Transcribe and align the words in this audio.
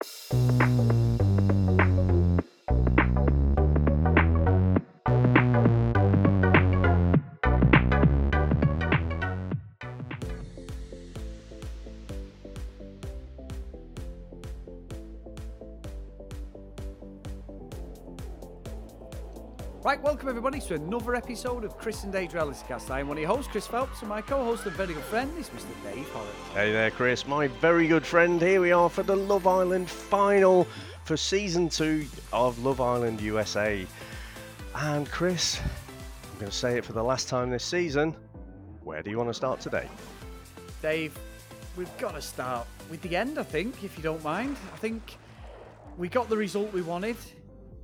Right, 0.00 0.67
welcome 20.28 20.44
everybody 20.44 20.60
to 20.60 20.74
another 20.74 21.14
episode 21.14 21.64
of 21.64 21.78
Chris 21.78 22.04
and 22.04 22.12
Dave's 22.12 22.34
Reality 22.34 22.60
Cast. 22.68 22.90
I 22.90 23.00
am 23.00 23.08
one 23.08 23.16
of 23.16 23.22
your 23.22 23.30
hosts, 23.30 23.50
Chris 23.50 23.66
Phelps, 23.66 24.00
and 24.00 24.10
my 24.10 24.20
co-host 24.20 24.66
and 24.66 24.76
very 24.76 24.92
good 24.92 25.02
friend 25.04 25.32
is 25.38 25.48
Mr. 25.48 25.70
Dave 25.82 26.06
Horrocks. 26.10 26.52
Hey 26.52 26.70
there, 26.70 26.90
Chris, 26.90 27.26
my 27.26 27.46
very 27.46 27.88
good 27.88 28.04
friend. 28.04 28.38
Here 28.38 28.60
we 28.60 28.70
are 28.70 28.90
for 28.90 29.02
the 29.02 29.16
Love 29.16 29.46
Island 29.46 29.88
final 29.88 30.68
for 31.04 31.16
season 31.16 31.70
two 31.70 32.04
of 32.30 32.62
Love 32.62 32.78
Island 32.78 33.22
USA. 33.22 33.86
And 34.74 35.10
Chris, 35.10 35.62
I'm 36.24 36.40
going 36.40 36.50
to 36.50 36.56
say 36.58 36.76
it 36.76 36.84
for 36.84 36.92
the 36.92 37.02
last 37.02 37.30
time 37.30 37.48
this 37.48 37.64
season. 37.64 38.14
Where 38.84 39.02
do 39.02 39.08
you 39.08 39.16
want 39.16 39.30
to 39.30 39.34
start 39.34 39.60
today? 39.60 39.88
Dave, 40.82 41.18
we've 41.74 41.96
got 41.96 42.14
to 42.16 42.20
start 42.20 42.66
with 42.90 43.00
the 43.00 43.16
end, 43.16 43.38
I 43.38 43.44
think, 43.44 43.82
if 43.82 43.96
you 43.96 44.02
don't 44.02 44.22
mind. 44.22 44.58
I 44.74 44.76
think 44.76 45.16
we 45.96 46.10
got 46.10 46.28
the 46.28 46.36
result 46.36 46.70
we 46.74 46.82
wanted. 46.82 47.16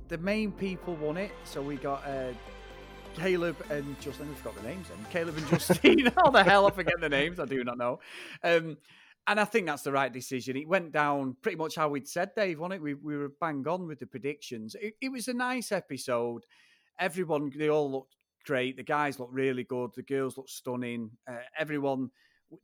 The 0.07 0.17
main 0.19 0.51
people 0.51 0.95
won 0.95 1.17
it, 1.17 1.31
so 1.45 1.61
we 1.61 1.77
got 1.77 2.05
uh, 2.05 2.31
Caleb 3.15 3.57
and 3.69 3.99
Justin. 3.99 4.29
I 4.31 4.35
forgot 4.35 4.55
the 4.55 4.67
names 4.67 4.87
And 4.95 5.09
Caleb 5.09 5.37
and 5.37 5.47
Justine. 5.47 6.11
How 6.15 6.29
the 6.29 6.43
hell 6.43 6.67
I 6.67 6.71
forget 6.71 6.95
the 6.99 7.09
names? 7.09 7.39
I 7.39 7.45
do 7.45 7.63
not 7.63 7.77
know. 7.77 7.99
Um, 8.43 8.77
and 9.27 9.39
I 9.39 9.45
think 9.45 9.65
that's 9.65 9.81
the 9.81 9.91
right 9.91 10.13
decision. 10.13 10.57
It 10.57 10.67
went 10.67 10.91
down 10.91 11.35
pretty 11.41 11.57
much 11.57 11.75
how 11.75 11.89
we'd 11.89 12.07
said, 12.07 12.35
Dave, 12.35 12.61
on 12.61 12.71
it. 12.71 12.81
We, 12.81 12.93
we 12.93 13.17
were 13.17 13.31
bang 13.41 13.67
on 13.67 13.87
with 13.87 13.99
the 13.99 14.05
predictions. 14.05 14.75
It, 14.79 14.93
it 15.01 15.11
was 15.11 15.27
a 15.27 15.33
nice 15.33 15.71
episode. 15.71 16.45
Everyone, 16.99 17.51
they 17.55 17.69
all 17.69 17.91
looked 17.91 18.15
great. 18.45 18.77
The 18.77 18.83
guys 18.83 19.19
looked 19.19 19.33
really 19.33 19.63
good. 19.63 19.91
The 19.95 20.03
girls 20.03 20.37
looked 20.37 20.51
stunning. 20.51 21.09
Uh, 21.27 21.37
everyone, 21.57 22.11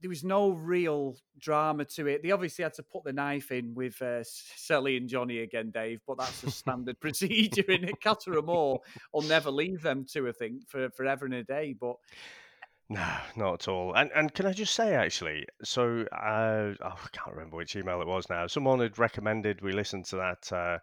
there 0.01 0.09
was 0.09 0.23
no 0.23 0.51
real 0.51 1.17
drama 1.39 1.85
to 1.85 2.07
it. 2.07 2.23
They 2.23 2.31
obviously 2.31 2.63
had 2.63 2.73
to 2.75 2.83
put 2.83 3.03
the 3.03 3.13
knife 3.13 3.51
in 3.51 3.73
with 3.73 4.01
uh, 4.01 4.23
Sally 4.23 4.97
and 4.97 5.09
Johnny 5.09 5.39
again, 5.39 5.71
Dave, 5.71 6.01
but 6.07 6.17
that's 6.17 6.43
a 6.43 6.51
standard 6.51 6.99
procedure 7.01 7.69
in 7.69 7.85
it. 7.85 7.95
Moore 8.45 8.79
will 9.13 9.21
never 9.23 9.51
leave 9.51 9.81
them 9.81 10.05
two, 10.09 10.27
I 10.27 10.31
think, 10.31 10.67
for 10.69 10.89
forever 10.91 11.25
and 11.25 11.33
a 11.33 11.43
day. 11.43 11.75
But 11.79 11.95
No, 12.89 13.17
not 13.35 13.53
at 13.53 13.67
all. 13.67 13.93
And 13.95 14.11
and 14.13 14.33
can 14.33 14.45
I 14.45 14.53
just 14.53 14.75
say 14.75 14.93
actually, 14.95 15.45
so 15.63 16.05
uh, 16.11 16.73
oh, 16.81 16.99
I 17.03 17.07
can't 17.11 17.35
remember 17.35 17.57
which 17.57 17.75
email 17.75 18.01
it 18.01 18.07
was 18.07 18.29
now. 18.29 18.47
Someone 18.47 18.79
had 18.79 18.99
recommended 18.99 19.61
we 19.61 19.71
listen 19.71 20.03
to 20.03 20.15
that. 20.17 20.51
Uh, 20.51 20.77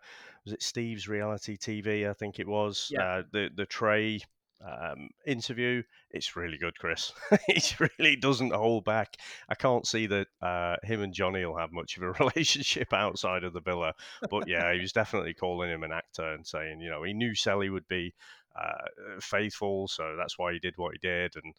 was 0.45 0.55
it 0.55 0.63
Steve's 0.63 1.07
reality 1.09 1.57
TV? 1.57 2.09
I 2.09 2.15
think 2.15 2.39
it 2.39 2.49
was 2.49 2.89
Yeah. 2.91 3.03
uh, 3.03 3.23
the 3.33 3.51
the 3.55 3.67
Trey 3.67 4.21
um, 4.61 5.11
interview. 5.27 5.83
It's 6.11 6.37
really 6.37 6.59
good, 6.59 6.79
Chris. 6.79 7.13
he 7.47 7.63
really 7.99 8.17
doesn't 8.17 8.53
hold 8.53 8.85
back. 8.85 9.17
I 9.49 9.55
can't 9.55 9.87
see 9.87 10.07
that 10.07 10.27
uh, 10.43 10.77
him 10.83 11.03
and 11.03 11.13
Johnny 11.15 11.45
will 11.45 11.59
have 11.59 11.73
much 11.73 11.97
of 11.97 12.03
a 12.03 12.13
relationship 12.25 12.93
outside 12.93 13.45
of 13.45 13.53
the 13.53 13.61
villa. 13.61 13.95
But 14.31 14.47
yeah, 14.47 14.73
he 14.73 14.81
was 14.81 14.93
definitely 14.93 15.35
calling 15.35 15.71
him 15.71 15.83
an 15.85 15.93
actor 15.93 16.33
and 16.33 16.47
saying, 16.47 16.81
you 16.81 16.91
know, 16.91 17.03
he 17.03 17.13
knew 17.13 17.35
Sally 17.35 17.71
would 17.71 17.89
be 17.89 18.15
uh, 18.59 19.19
faithful, 19.21 19.89
so 19.89 20.17
that's 20.17 20.39
why 20.39 20.53
he 20.53 20.59
did 20.59 20.77
what 20.77 20.93
he 20.93 20.99
did. 20.99 21.35
And 21.37 21.55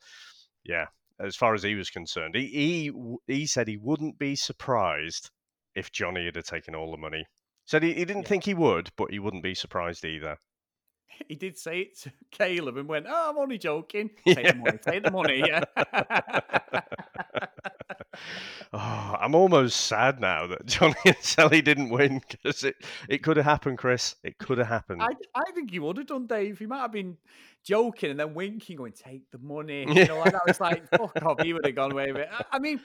yeah, 0.63 0.87
as 1.19 1.35
far 1.35 1.53
as 1.53 1.63
he 1.63 1.75
was 1.75 1.89
concerned, 1.89 2.35
he 2.35 2.47
he, 2.47 2.91
he 3.27 3.45
said 3.45 3.67
he 3.67 3.77
wouldn't 3.77 4.17
be 4.19 4.35
surprised 4.35 5.29
if 5.75 5.91
Johnny 5.91 6.25
had 6.25 6.43
taken 6.45 6.75
all 6.75 6.91
the 6.91 6.97
money. 6.97 7.25
Said 7.65 7.83
he, 7.83 7.93
he 7.93 8.05
didn't 8.05 8.23
Yeah. 8.23 8.27
think 8.27 8.43
he 8.45 8.53
would, 8.53 8.89
but 8.97 9.11
he 9.11 9.19
wouldn't 9.19 9.43
be 9.43 9.53
surprised 9.55 10.03
either. 10.03 10.37
he 11.27 11.35
did 11.35 11.57
say 11.57 11.81
it 11.81 11.97
to 11.99 12.11
Caleb 12.31 12.77
and 12.77 12.87
went, 12.87 13.05
"Oh, 13.09 13.29
I'm 13.31 13.37
only 13.37 13.57
joking. 13.57 14.09
Take 14.25 14.37
Yeah. 14.45 14.51
the 14.53 14.57
money. 14.59 14.77
Take 14.77 15.03
the 15.03 15.11
money." 15.11 15.43
Yeah. 15.45 15.63
oh, 18.73 19.15
I'm 19.19 19.35
almost 19.35 19.81
sad 19.81 20.19
now 20.19 20.47
that 20.47 20.65
Johnny 20.65 20.95
and 21.05 21.15
Sally 21.21 21.61
didn't 21.61 21.89
win 21.89 22.21
because 22.29 22.63
it, 22.63 22.75
it 23.07 23.23
could 23.23 23.37
have 23.37 23.45
happened, 23.45 23.77
Chris. 23.77 24.15
It 24.23 24.37
could 24.37 24.57
have 24.57 24.67
happened. 24.67 25.01
I, 25.01 25.09
I 25.35 25.51
think 25.53 25.71
he 25.71 25.79
would 25.79 25.97
have 25.97 26.07
done, 26.07 26.27
Dave. 26.27 26.59
He 26.59 26.65
might 26.65 26.81
have 26.81 26.91
been 26.91 27.17
joking 27.63 28.11
and 28.11 28.19
then 28.19 28.33
winking, 28.33 28.77
going, 28.77 28.93
"Take 28.93 29.29
the 29.31 29.37
money." 29.39 29.81
You 29.87 29.93
Yeah. 29.93 30.05
know, 30.05 30.17
like 30.19 30.33
that. 30.33 30.41
It's 30.47 30.59
like, 30.59 30.87
"Fuck 30.89 31.21
off!" 31.23 31.41
He 31.41 31.53
would 31.53 31.65
have 31.65 31.75
gone 31.75 31.91
away 31.91 32.11
with 32.11 32.21
it. 32.21 32.29
I, 32.31 32.43
I 32.53 32.59
mean, 32.59 32.79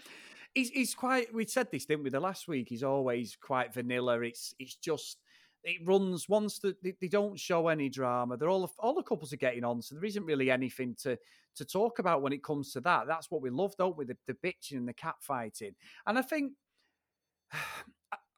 he's 0.54 0.70
he's 0.70 0.94
quite. 0.94 1.32
We 1.34 1.46
said 1.46 1.70
this, 1.70 1.84
didn't 1.86 2.04
we? 2.04 2.10
The 2.10 2.20
last 2.20 2.48
week, 2.48 2.68
he's 2.68 2.82
always 2.82 3.36
quite 3.40 3.74
vanilla. 3.74 4.20
It's 4.20 4.54
it's 4.58 4.76
just 4.76 5.18
it 5.64 5.86
runs 5.86 6.28
once 6.28 6.58
that 6.60 6.82
they, 6.82 6.94
they 7.00 7.08
don't 7.08 7.38
show 7.38 7.68
any 7.68 7.88
drama. 7.88 8.36
They're 8.36 8.50
all 8.50 8.70
all 8.78 8.94
the 8.94 9.02
couples 9.02 9.32
are 9.32 9.38
getting 9.38 9.64
on, 9.64 9.82
so 9.82 9.94
there 9.94 10.04
isn't 10.04 10.24
really 10.24 10.50
anything 10.50 10.94
to 11.02 11.18
to 11.56 11.64
talk 11.64 11.98
about 11.98 12.22
when 12.22 12.32
it 12.32 12.44
comes 12.44 12.72
to 12.72 12.80
that. 12.82 13.06
That's 13.06 13.30
what 13.30 13.42
we 13.42 13.50
love, 13.50 13.74
don't 13.76 13.96
we? 13.96 14.04
The, 14.04 14.16
the 14.26 14.34
bitching 14.34 14.76
and 14.76 14.88
the 14.88 14.94
cat 14.94 15.16
fighting, 15.20 15.74
and 16.06 16.18
I 16.18 16.22
think. 16.22 16.52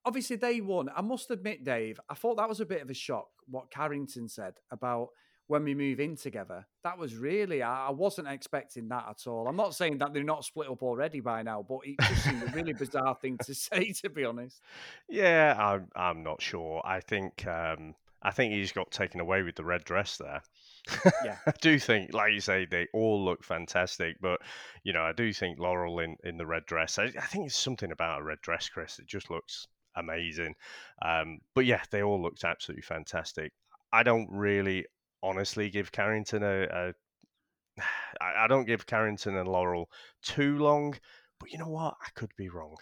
Obviously, 0.04 0.36
they 0.36 0.60
won. 0.60 0.88
I 0.94 1.00
must 1.00 1.32
admit, 1.32 1.64
Dave, 1.64 1.98
I 2.08 2.14
thought 2.14 2.36
that 2.36 2.48
was 2.48 2.60
a 2.60 2.64
bit 2.64 2.80
of 2.80 2.88
a 2.88 2.94
shock 2.94 3.26
what 3.48 3.72
Carrington 3.72 4.28
said 4.28 4.54
about 4.70 5.08
when 5.48 5.64
we 5.64 5.74
move 5.74 6.00
in 6.00 6.16
together. 6.16 6.66
That 6.82 6.98
was 6.98 7.14
really, 7.14 7.62
I 7.62 7.88
I 7.88 7.90
wasn't 7.90 8.28
expecting 8.28 8.88
that 8.88 9.06
at 9.08 9.26
all. 9.26 9.48
I'm 9.48 9.56
not 9.56 9.74
saying 9.74 9.98
that 9.98 10.12
they're 10.12 10.24
not 10.24 10.44
split 10.44 10.68
up 10.68 10.82
already 10.82 11.20
by 11.20 11.42
now, 11.42 11.64
but 11.68 11.78
it 11.84 11.96
just 12.00 12.24
seemed 12.24 12.42
a 12.42 12.46
really 12.46 12.72
bizarre 12.72 13.14
thing 13.14 13.38
to 13.44 13.54
say, 13.54 13.92
to 13.92 14.10
be 14.10 14.24
honest. 14.24 14.60
yeah, 15.08 15.54
I'm 15.58 15.88
I'm 15.94 16.22
not 16.22 16.42
sure. 16.42 16.82
I 16.84 17.00
think 17.00 17.46
um, 17.46 17.94
I 18.22 18.32
think 18.32 18.52
he's 18.52 18.72
got 18.72 18.90
taken 18.90 19.20
away 19.20 19.42
with 19.42 19.54
the 19.54 19.64
red 19.64 19.84
dress 19.84 20.16
there. 20.16 20.42
Yeah. 21.24 21.36
I 21.46 21.52
do 21.60 21.78
think, 21.78 22.12
like 22.12 22.32
you 22.32 22.40
say, 22.40 22.66
they 22.66 22.88
all 22.92 23.24
look 23.24 23.44
fantastic, 23.44 24.16
but 24.20 24.40
you 24.82 24.92
know, 24.92 25.02
I 25.02 25.12
do 25.12 25.32
think 25.32 25.58
Laurel 25.60 26.00
in, 26.00 26.16
in 26.24 26.36
the 26.36 26.46
red 26.46 26.66
dress. 26.66 26.98
I, 26.98 27.04
I 27.04 27.26
think 27.26 27.46
it's 27.46 27.56
something 27.56 27.92
about 27.92 28.20
a 28.20 28.24
red 28.24 28.40
dress, 28.42 28.68
Chris. 28.68 28.98
It 28.98 29.06
just 29.06 29.30
looks 29.30 29.68
amazing. 29.96 30.54
Um, 31.02 31.38
but 31.54 31.66
yeah, 31.66 31.82
they 31.90 32.02
all 32.02 32.20
looked 32.20 32.44
absolutely 32.44 32.82
fantastic. 32.82 33.52
I 33.92 34.02
don't 34.02 34.28
really, 34.30 34.86
honestly, 35.26 35.70
give 35.70 35.92
Carrington 35.92 36.42
a. 36.42 36.62
a 36.64 36.94
I 38.20 38.46
don't 38.48 38.66
give 38.66 38.86
Carrington 38.86 39.36
and 39.36 39.48
Laurel 39.48 39.90
too 40.22 40.58
long, 40.58 40.94
but 41.38 41.52
you 41.52 41.58
know 41.58 41.68
what? 41.68 41.94
I 42.00 42.08
could 42.14 42.32
be 42.36 42.48
wrong. 42.48 42.76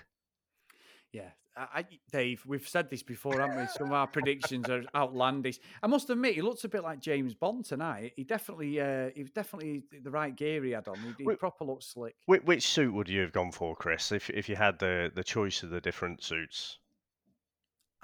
Yeah. 1.12 1.30
I, 1.56 1.84
Dave, 2.10 2.42
we've 2.46 2.66
said 2.66 2.90
this 2.90 3.04
before, 3.04 3.38
haven't 3.38 3.56
we? 3.56 3.66
Some 3.68 3.86
of 3.86 3.92
our 3.92 4.08
predictions 4.08 4.68
are 4.68 4.82
outlandish. 4.94 5.60
I 5.82 5.86
must 5.86 6.10
admit, 6.10 6.34
he 6.34 6.42
looks 6.42 6.64
a 6.64 6.68
bit 6.68 6.82
like 6.82 6.98
James 6.98 7.32
Bond 7.32 7.64
tonight. 7.64 8.12
He 8.16 8.24
definitely, 8.24 8.80
uh, 8.80 9.10
he 9.14 9.22
was 9.22 9.30
definitely 9.30 9.84
the 10.02 10.10
right 10.10 10.34
gear 10.34 10.64
he 10.64 10.72
had 10.72 10.88
on. 10.88 10.96
He, 10.96 11.24
he 11.24 11.36
proper 11.36 11.64
looks 11.64 11.86
slick. 11.86 12.16
Which, 12.26 12.42
which 12.42 12.66
suit 12.66 12.92
would 12.92 13.08
you 13.08 13.20
have 13.20 13.30
gone 13.30 13.52
for, 13.52 13.76
Chris, 13.76 14.10
if 14.10 14.30
if 14.30 14.48
you 14.48 14.56
had 14.56 14.80
the 14.80 15.12
the 15.14 15.22
choice 15.22 15.62
of 15.62 15.70
the 15.70 15.80
different 15.80 16.24
suits? 16.24 16.78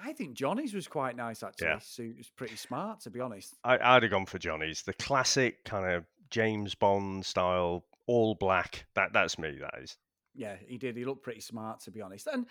I 0.03 0.13
think 0.13 0.35
Johnny's 0.35 0.75
was 0.75 0.89
quite 0.89 1.17
nice 1.17 1.43
actually. 1.43 1.69
Yeah. 1.69 1.79
Suit 1.81 2.17
was 2.19 2.31
pretty 2.31 2.57
smart, 2.57 3.01
to 3.01 3.11
be 3.11 3.21
honest. 3.21 3.55
I, 3.65 3.79
I'd 3.79 4.03
have 4.03 4.11
gone 4.11 4.27
for 4.27 4.39
Johnny's, 4.39 4.83
the 4.83 4.95
classic 4.95 5.65
kind 5.65 5.91
of 5.91 6.05
James 6.31 6.75
Bond 6.75 7.25
style, 7.25 7.85
all 8.07 8.35
black. 8.35 8.87
That 8.95 9.13
that's 9.13 9.39
me. 9.39 9.59
That 9.61 9.83
is. 9.83 9.97
Yeah, 10.35 10.57
he 10.67 10.79
did. 10.79 10.97
He 10.97 11.05
looked 11.05 11.23
pretty 11.23 11.41
smart, 11.41 11.81
to 11.81 11.91
be 11.91 12.01
honest. 12.01 12.27
And 12.27 12.47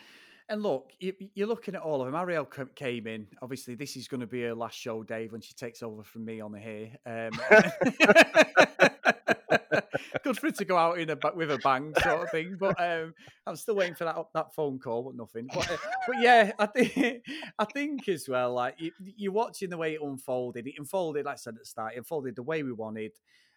and 0.50 0.64
look, 0.64 0.92
you, 1.00 1.14
you're 1.36 1.48
looking 1.48 1.76
at 1.76 1.82
all 1.82 2.02
of 2.02 2.12
them. 2.12 2.16
Arielle 2.16 2.76
came 2.76 3.06
in. 3.06 3.28
Obviously, 3.42 3.76
this 3.76 3.96
is 3.96 4.08
going 4.08 4.22
to 4.22 4.28
be 4.28 4.42
her 4.44 4.56
last 4.56 4.78
show, 4.78 5.04
Dave, 5.04 5.32
when 5.32 5.42
she 5.42 5.54
takes 5.54 5.84
over 5.84 6.04
from 6.04 6.26
me 6.26 6.42
on 6.42 6.52
the 6.52 6.60
here. 6.60 6.90
Um, 7.06 7.32
good 10.24 10.38
for 10.38 10.48
it 10.48 10.56
to 10.58 10.66
go 10.66 10.78
out 10.78 11.00
in 11.00 11.10
a 11.10 11.18
with 11.36 11.52
a 11.52 11.58
bang, 11.60 11.94
sort 12.02 12.24
of 12.24 12.32
thing. 12.32 12.58
But 12.60 12.80
um, 12.80 13.14
I'm 13.46 13.56
still 13.56 13.76
waiting 13.76 13.96
for 13.96 14.06
that 14.06 14.18
that 14.34 14.54
phone 14.54 14.80
call, 14.80 15.04
but 15.04 15.16
nothing. 15.16 15.48
But, 15.54 15.72
uh, 15.72 15.78
but 16.08 16.22
yeah, 16.22 16.52
I 16.60 16.66
think 16.66 17.26
I 17.60 17.66
think 17.66 18.08
as 18.08 18.28
well. 18.28 18.54
Like 18.54 18.76
you, 18.80 18.92
you're 19.00 19.32
watching 19.32 19.70
the 19.70 19.78
way 19.78 19.94
it 19.94 20.02
unfolded. 20.02 20.68
It 20.68 20.76
unfolded, 20.78 21.26
like 21.26 21.34
I 21.34 21.38
said 21.38 21.56
at 21.56 21.60
the 21.60 21.66
start, 21.66 21.94
it 21.94 22.00
unfolded 22.00 22.36
the 22.36 22.44
way 22.44 22.64
we 22.64 22.74
wanted 22.74 23.12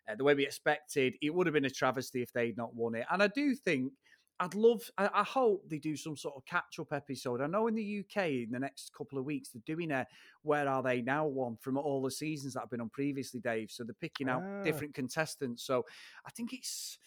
uh, 0.08 0.14
the 0.16 0.24
way 0.24 0.34
we 0.34 0.46
expected. 0.46 1.14
It 1.22 1.34
would 1.34 1.46
have 1.46 1.54
been 1.54 1.64
a 1.64 1.70
travesty 1.70 2.22
if 2.22 2.32
they'd 2.32 2.56
not 2.56 2.74
won 2.74 2.94
it. 2.94 3.06
And 3.10 3.22
I 3.22 3.28
do 3.28 3.54
think 3.54 3.92
I'd 4.40 4.54
love, 4.54 4.82
I, 4.98 5.08
I 5.14 5.22
hope 5.22 5.68
they 5.68 5.78
do 5.78 5.96
some 5.96 6.16
sort 6.16 6.34
of 6.36 6.44
catch 6.44 6.78
up 6.80 6.92
episode. 6.92 7.40
I 7.40 7.46
know 7.46 7.68
in 7.68 7.74
the 7.74 8.00
UK 8.00 8.26
in 8.28 8.48
the 8.50 8.58
next 8.58 8.90
couple 8.96 9.18
of 9.18 9.24
weeks 9.24 9.50
they're 9.50 9.62
doing 9.64 9.90
a 9.92 10.06
Where 10.42 10.68
Are 10.68 10.82
They 10.82 11.00
Now 11.02 11.26
one 11.26 11.56
from 11.60 11.76
all 11.78 12.02
the 12.02 12.10
seasons 12.10 12.54
that 12.54 12.60
have 12.60 12.70
been 12.70 12.80
on 12.80 12.90
previously, 12.90 13.40
Dave. 13.40 13.70
So 13.70 13.84
they're 13.84 13.94
picking 14.00 14.28
out 14.28 14.42
Ah. 14.44 14.62
different 14.62 14.94
contestants. 14.94 15.62
So 15.64 15.84
I 16.26 16.30
think 16.30 16.52
it's. 16.52 16.98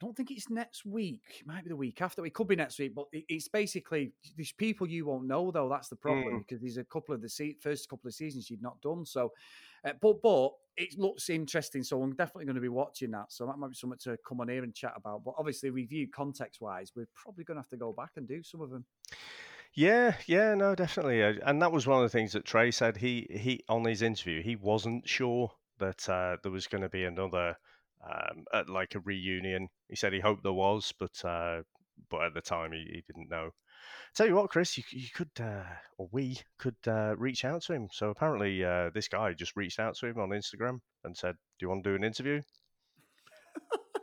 I 0.00 0.06
don't 0.06 0.16
think 0.16 0.30
it's 0.30 0.48
next 0.48 0.86
week. 0.86 1.22
It 1.40 1.46
might 1.46 1.64
be 1.64 1.70
the 1.70 1.76
week 1.76 2.00
after. 2.00 2.24
It 2.24 2.32
could 2.32 2.46
be 2.46 2.54
next 2.54 2.78
week, 2.78 2.94
but 2.94 3.06
it- 3.12 3.24
it's 3.28 3.48
basically 3.48 4.12
these 4.36 4.52
people 4.52 4.88
you 4.88 5.06
won't 5.06 5.26
know 5.26 5.50
though. 5.50 5.68
That's 5.68 5.88
the 5.88 5.96
problem 5.96 6.34
Mm. 6.34 6.38
because 6.38 6.60
there's 6.60 6.76
a 6.76 6.84
couple 6.84 7.16
of 7.16 7.20
the 7.20 7.28
se- 7.28 7.56
first 7.60 7.88
couple 7.88 8.06
of 8.06 8.14
seasons 8.14 8.48
you've 8.48 8.62
not 8.62 8.80
done. 8.80 9.04
So, 9.04 9.32
uh, 9.84 9.92
but 10.00 10.22
but 10.22 10.52
it 10.76 10.98
looks 10.98 11.28
interesting. 11.28 11.82
So 11.82 12.02
I'm 12.02 12.14
definitely 12.14 12.44
going 12.44 12.54
to 12.54 12.60
be 12.62 12.68
watching 12.68 13.10
that. 13.10 13.32
So 13.32 13.46
that 13.46 13.58
might 13.58 13.70
be 13.70 13.74
something 13.74 13.98
to 14.04 14.16
come 14.26 14.40
on 14.40 14.48
here 14.48 14.62
and 14.62 14.74
chat 14.74 14.92
about. 14.96 15.24
But 15.24 15.34
obviously, 15.38 15.70
review 15.70 16.08
context 16.14 16.60
wise, 16.60 16.92
we're 16.94 17.08
probably 17.14 17.44
going 17.44 17.56
to 17.56 17.62
have 17.62 17.68
to 17.70 17.76
go 17.76 17.92
back 17.92 18.10
and 18.16 18.26
do 18.28 18.42
some 18.42 18.60
of 18.60 18.70
them. 18.70 18.84
Yeah, 19.74 20.14
yeah, 20.26 20.54
no, 20.54 20.74
definitely, 20.74 21.22
uh, 21.22 21.34
and 21.44 21.60
that 21.62 21.72
was 21.72 21.86
one 21.86 21.98
of 21.98 22.02
the 22.02 22.16
things 22.16 22.32
that 22.32 22.44
Trey 22.44 22.70
said. 22.70 22.96
He 22.96 23.26
he 23.30 23.62
on 23.68 23.84
his 23.84 24.02
interview, 24.02 24.42
he 24.42 24.56
wasn't 24.56 25.08
sure 25.08 25.52
that 25.78 26.08
uh, 26.08 26.36
there 26.42 26.52
was 26.52 26.66
going 26.66 26.82
to 26.82 26.88
be 26.88 27.04
another 27.04 27.56
um, 28.04 28.44
like 28.68 28.94
a 28.94 29.00
reunion. 29.00 29.68
He 29.88 29.96
said 29.96 30.12
he 30.12 30.20
hoped 30.20 30.42
there 30.42 30.52
was, 30.52 30.92
but 30.98 31.24
uh, 31.24 31.62
but 32.10 32.22
at 32.22 32.34
the 32.34 32.40
time 32.40 32.72
he, 32.72 32.78
he 32.78 33.04
didn't 33.06 33.30
know. 33.30 33.50
Tell 34.14 34.26
you 34.26 34.34
what, 34.34 34.50
Chris, 34.50 34.76
you, 34.76 34.84
you 34.90 35.08
could 35.14 35.30
uh, 35.40 35.64
or 35.96 36.08
we 36.12 36.38
could 36.58 36.76
uh, 36.86 37.14
reach 37.16 37.44
out 37.44 37.62
to 37.62 37.72
him. 37.72 37.88
So 37.92 38.10
apparently, 38.10 38.64
uh, 38.64 38.90
this 38.94 39.08
guy 39.08 39.32
just 39.32 39.56
reached 39.56 39.78
out 39.78 39.96
to 39.96 40.06
him 40.06 40.18
on 40.18 40.30
Instagram 40.30 40.80
and 41.04 41.16
said, 41.16 41.34
"Do 41.58 41.64
you 41.64 41.68
want 41.68 41.84
to 41.84 41.90
do 41.90 41.96
an 41.96 42.04
interview?" 42.04 42.42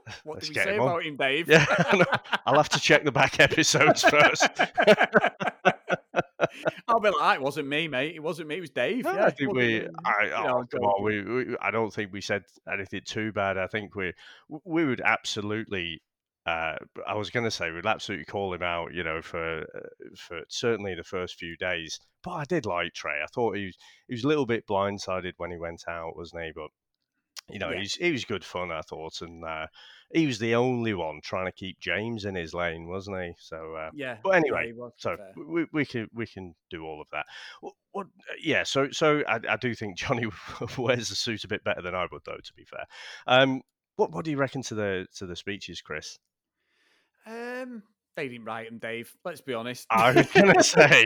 what 0.24 0.40
did 0.42 0.50
we 0.50 0.56
say 0.56 0.76
him 0.76 0.82
about 0.82 1.06
him, 1.06 1.18
Dave? 1.18 1.50
Yeah, 1.50 1.66
I'll 2.46 2.58
have 2.58 2.70
to 2.70 2.80
check 2.80 3.04
the 3.04 3.12
back 3.12 3.40
episodes 3.40 4.04
first. 4.04 4.48
I'll 6.88 7.00
be 7.00 7.10
like, 7.10 7.40
it 7.40 7.42
wasn't 7.42 7.68
me, 7.68 7.88
mate. 7.88 8.16
It 8.16 8.24
wasn't 8.24 8.48
me. 8.48 8.58
It 8.58 8.62
was 8.62 8.70
Dave. 8.70 9.04
No, 9.04 9.14
yeah, 9.14 9.26
I 9.26 9.30
think 9.32 9.54
we. 9.54 9.88
I, 10.06 10.32
oh, 10.36 10.66
come 10.70 10.82
on, 10.82 11.04
we, 11.04 11.22
we, 11.22 11.58
I 11.60 11.72
don't 11.72 11.94
think 11.94 12.14
we 12.14 12.22
said 12.22 12.44
anything 12.72 13.02
too 13.06 13.32
bad. 13.32 13.58
I 13.58 13.68
think 13.68 13.96
we 13.96 14.14
we 14.64 14.86
would 14.86 15.02
absolutely. 15.02 16.02
Uh, 16.46 16.76
I 17.08 17.16
was 17.16 17.32
going 17.32 17.44
to 17.44 17.52
say 17.52 17.72
we'd 17.72 17.88
absolutely 17.88 18.26
call 18.26 18.54
him 18.54 18.62
out, 18.62 18.94
you 18.94 19.04
know, 19.04 19.22
for 19.22 19.62
uh, 19.62 20.10
for 20.16 20.42
certainly 20.48 20.94
the 20.94 21.04
first 21.04 21.40
few 21.40 21.58
days. 21.58 22.00
But 22.24 22.32
I 22.32 22.46
did 22.46 22.66
like 22.66 22.94
Trey. 22.94 23.20
I 23.24 23.28
thought 23.34 23.58
he 23.58 23.66
was 23.66 23.78
he 24.08 24.14
was 24.14 24.24
a 24.24 24.28
little 24.28 24.46
bit 24.46 24.68
blindsided 24.68 25.34
when 25.38 25.52
he 25.52 25.58
went 25.58 25.84
out, 25.88 26.16
wasn't 26.16 26.44
he? 26.44 26.52
But 26.54 26.70
you 27.50 27.60
know, 27.60 27.70
yeah. 27.72 27.80
he's 27.80 27.96
he 27.96 28.12
was 28.12 28.26
good 28.26 28.44
fun, 28.44 28.72
I 28.72 28.82
thought, 28.82 29.22
and 29.22 29.44
uh, 29.44 29.68
he 30.14 30.26
was 30.26 30.40
the 30.40 30.56
only 30.56 30.94
one 30.94 31.20
trying 31.24 31.46
to 31.46 31.52
keep 31.52 31.80
James 31.80 32.26
in 32.26 32.36
his 32.36 32.54
lane, 32.54 32.88
wasn't 32.88 33.22
he? 33.22 33.34
So 33.40 33.76
uh, 33.76 33.90
yeah. 33.94 34.18
But 34.24 34.36
anyway, 34.36 34.74
yeah, 34.76 34.90
so 34.98 35.18
we, 35.36 35.66
we 35.72 35.86
can 35.86 36.08
we 36.14 36.26
can 36.26 36.56
do 36.72 36.84
all 36.84 37.02
of 37.02 37.08
that. 37.12 37.26
What, 37.62 37.74
what 37.92 38.08
yeah. 38.42 38.64
So 38.64 38.90
so 38.92 39.24
I, 39.28 39.40
I, 39.50 39.58
do 39.58 39.76
think 39.76 39.98
Johnny 39.98 40.26
wears 40.78 41.10
the 41.10 41.16
suit 41.16 41.44
a 41.44 41.48
bit 41.48 41.64
better 41.64 41.82
than 41.82 41.94
I 41.94 42.08
would, 42.12 42.22
though. 42.26 42.38
To 42.38 42.54
be 42.56 42.66
fair, 42.66 42.86
um, 43.28 43.62
what 43.96 44.12
what 44.12 44.26
do 44.26 44.32
you 44.32 44.38
reckon 44.38 44.64
to 44.64 44.76
the 44.76 45.08
to 45.18 45.26
the 45.26 45.36
speeches, 45.36 45.82
Chris? 45.82 46.18
Um, 47.26 47.84
they 48.16 48.30
didn't 48.30 48.46
write 48.46 48.70
them, 48.70 48.80
Dave. 48.80 49.14
Let's 49.24 49.42
be 49.42 49.54
honest. 49.54 49.86
I 49.90 50.12
was 50.12 50.28
going 50.32 50.54
to 50.54 50.64
say 50.64 51.06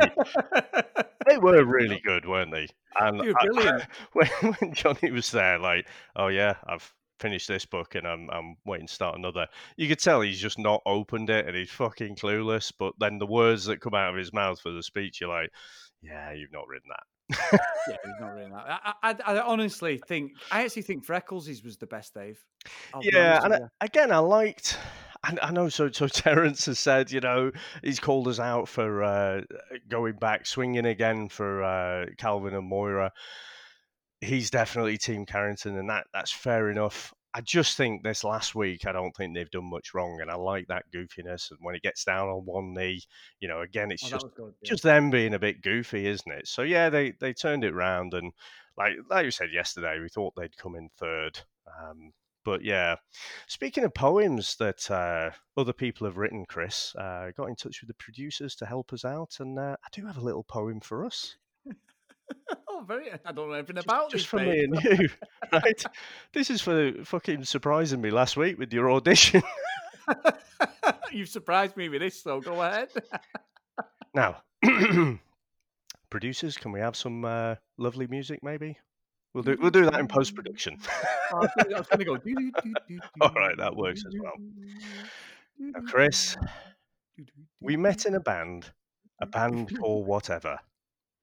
they 1.27 1.37
were 1.37 1.65
really 1.65 2.01
good, 2.05 2.27
weren't 2.27 2.51
they? 2.51 2.67
And 2.99 3.23
You're 3.23 3.33
brilliant. 3.33 3.81
I, 3.81 3.87
when, 4.13 4.53
when 4.53 4.73
Johnny 4.73 5.11
was 5.11 5.31
there, 5.31 5.59
like, 5.59 5.87
oh 6.15 6.27
yeah, 6.27 6.55
I've 6.67 6.93
finished 7.19 7.47
this 7.47 7.65
book 7.65 7.95
and 7.95 8.07
I'm 8.07 8.29
I'm 8.29 8.55
waiting 8.65 8.87
to 8.87 8.93
start 8.93 9.17
another. 9.17 9.47
You 9.77 9.87
could 9.87 9.99
tell 9.99 10.21
he's 10.21 10.39
just 10.39 10.59
not 10.59 10.81
opened 10.85 11.29
it 11.29 11.47
and 11.47 11.55
he's 11.55 11.71
fucking 11.71 12.15
clueless. 12.15 12.71
But 12.77 12.93
then 12.99 13.17
the 13.17 13.27
words 13.27 13.65
that 13.65 13.81
come 13.81 13.95
out 13.95 14.11
of 14.11 14.17
his 14.17 14.33
mouth 14.33 14.59
for 14.59 14.71
the 14.71 14.83
speech, 14.83 15.21
you're 15.21 15.29
like, 15.29 15.51
yeah, 16.01 16.31
you've 16.31 16.53
not 16.53 16.67
written 16.67 16.89
that. 16.89 17.03
yeah, 17.87 17.95
he's 18.03 18.13
not 18.19 18.33
written 18.35 18.51
that. 18.51 18.81
I, 18.83 18.93
I, 19.03 19.15
I, 19.33 19.41
honestly 19.41 19.99
think, 20.07 20.31
I 20.51 20.63
actually 20.63 20.81
think 20.81 21.05
Freckles 21.05 21.47
was 21.63 21.77
the 21.77 21.85
best, 21.85 22.13
Dave. 22.15 22.43
I'll 22.93 23.03
yeah, 23.03 23.43
and 23.43 23.53
I, 23.53 23.59
again, 23.81 24.11
I 24.11 24.17
liked. 24.17 24.77
I, 25.23 25.37
I 25.41 25.51
know. 25.51 25.69
So, 25.69 25.91
so 25.91 26.07
Terence 26.07 26.65
has 26.65 26.79
said, 26.79 27.11
you 27.11 27.19
know, 27.19 27.51
he's 27.83 27.99
called 27.99 28.27
us 28.27 28.39
out 28.39 28.67
for 28.67 29.03
uh, 29.03 29.41
going 29.87 30.15
back, 30.15 30.45
swinging 30.45 30.85
again 30.85 31.29
for 31.29 31.63
uh, 31.63 32.05
Calvin 32.17 32.55
and 32.55 32.67
Moira. 32.67 33.11
He's 34.21 34.49
definitely 34.49 34.97
Team 34.97 35.25
Carrington, 35.25 35.77
and 35.77 35.89
that 35.89 36.07
that's 36.13 36.31
fair 36.31 36.69
enough. 36.69 37.13
I 37.33 37.41
just 37.41 37.77
think 37.77 38.03
this 38.03 38.23
last 38.23 38.55
week, 38.55 38.87
I 38.87 38.91
don't 38.91 39.15
think 39.15 39.33
they've 39.35 39.49
done 39.49 39.69
much 39.69 39.93
wrong, 39.93 40.19
and 40.19 40.31
I 40.31 40.35
like 40.35 40.67
that 40.67 40.85
goofiness. 40.93 41.51
And 41.51 41.59
when 41.61 41.75
he 41.75 41.79
gets 41.79 42.03
down 42.03 42.27
on 42.27 42.43
one 42.45 42.73
knee, 42.73 43.01
you 43.39 43.47
know, 43.47 43.61
again, 43.61 43.91
it's 43.91 44.03
oh, 44.05 44.09
just 44.09 44.27
good, 44.35 44.53
yeah. 44.61 44.69
just 44.69 44.83
them 44.83 45.09
being 45.09 45.35
a 45.35 45.39
bit 45.39 45.61
goofy, 45.61 46.07
isn't 46.07 46.31
it? 46.31 46.47
So 46.47 46.63
yeah, 46.63 46.89
they 46.89 47.11
they 47.19 47.33
turned 47.33 47.63
it 47.63 47.73
round, 47.73 48.13
and 48.13 48.33
like 48.77 48.93
like 49.09 49.25
you 49.25 49.31
said 49.31 49.53
yesterday, 49.53 49.99
we 50.01 50.09
thought 50.09 50.33
they'd 50.35 50.57
come 50.57 50.75
in 50.75 50.89
third. 50.97 51.39
Um, 51.81 52.11
but 52.45 52.63
yeah, 52.63 52.95
speaking 53.47 53.83
of 53.83 53.93
poems 53.93 54.55
that 54.57 54.89
uh, 54.89 55.31
other 55.57 55.73
people 55.73 56.05
have 56.05 56.17
written, 56.17 56.45
Chris, 56.47 56.95
uh, 56.95 57.31
got 57.35 57.49
in 57.49 57.55
touch 57.55 57.81
with 57.81 57.87
the 57.87 57.93
producers 57.95 58.55
to 58.55 58.65
help 58.65 58.93
us 58.93 59.05
out, 59.05 59.37
and 59.39 59.59
uh, 59.59 59.75
I 59.83 59.87
do 59.91 60.05
have 60.05 60.17
a 60.17 60.21
little 60.21 60.43
poem 60.43 60.79
for 60.79 61.05
us. 61.05 61.35
oh, 62.69 62.83
very! 62.87 63.11
I 63.25 63.31
don't 63.31 63.49
know 63.49 63.53
anything 63.53 63.75
just, 63.75 63.87
about 63.87 64.11
just 64.11 64.23
this. 64.23 64.25
for 64.25 64.39
me 64.39 64.63
and 64.63 64.81
you, 64.99 65.09
right? 65.53 65.83
this 66.33 66.49
is 66.49 66.61
for 66.61 66.93
fucking 67.03 67.43
surprising 67.43 68.01
me 68.01 68.09
last 68.09 68.37
week 68.37 68.57
with 68.57 68.73
your 68.73 68.89
audition. 68.91 69.43
You've 71.11 71.29
surprised 71.29 71.75
me 71.75 71.89
with 71.89 72.01
this, 72.01 72.21
so 72.21 72.39
go 72.39 72.61
ahead. 72.61 72.89
now, 74.13 74.41
producers, 76.09 76.57
can 76.57 76.71
we 76.71 76.79
have 76.79 76.95
some 76.95 77.25
uh, 77.25 77.55
lovely 77.77 78.07
music, 78.07 78.39
maybe? 78.43 78.77
We'll 79.33 79.43
do 79.43 79.57
we'll 79.59 79.71
do 79.71 79.85
that 79.85 79.99
in 79.99 80.07
post 80.07 80.35
production. 80.35 80.77
oh, 81.33 81.47
I 81.57 81.77
was 81.77 81.87
going 81.87 81.99
to 81.99 82.05
go. 82.05 82.17
All 83.21 83.33
right, 83.33 83.55
that 83.57 83.75
works 83.75 84.03
as 84.05 84.13
well. 84.19 84.33
Now, 85.59 85.81
Chris, 85.87 86.35
we 87.61 87.77
met 87.77 88.05
in 88.05 88.15
a 88.15 88.19
band, 88.19 88.71
a 89.21 89.27
band 89.27 89.77
called 89.77 90.07
whatever. 90.07 90.59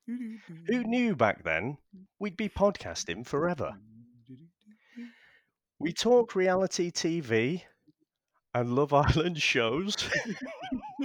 Who 0.07 0.85
knew 0.85 1.17
back 1.17 1.43
then 1.43 1.79
we'd 2.21 2.37
be 2.37 2.49
podcasting 2.49 3.27
forever? 3.27 3.73
We 5.81 5.93
talk 5.93 6.37
reality 6.37 6.93
TV 6.93 7.63
and 8.57 8.75
Love 8.75 8.95
Island 8.95 9.41
shows. 9.41 9.95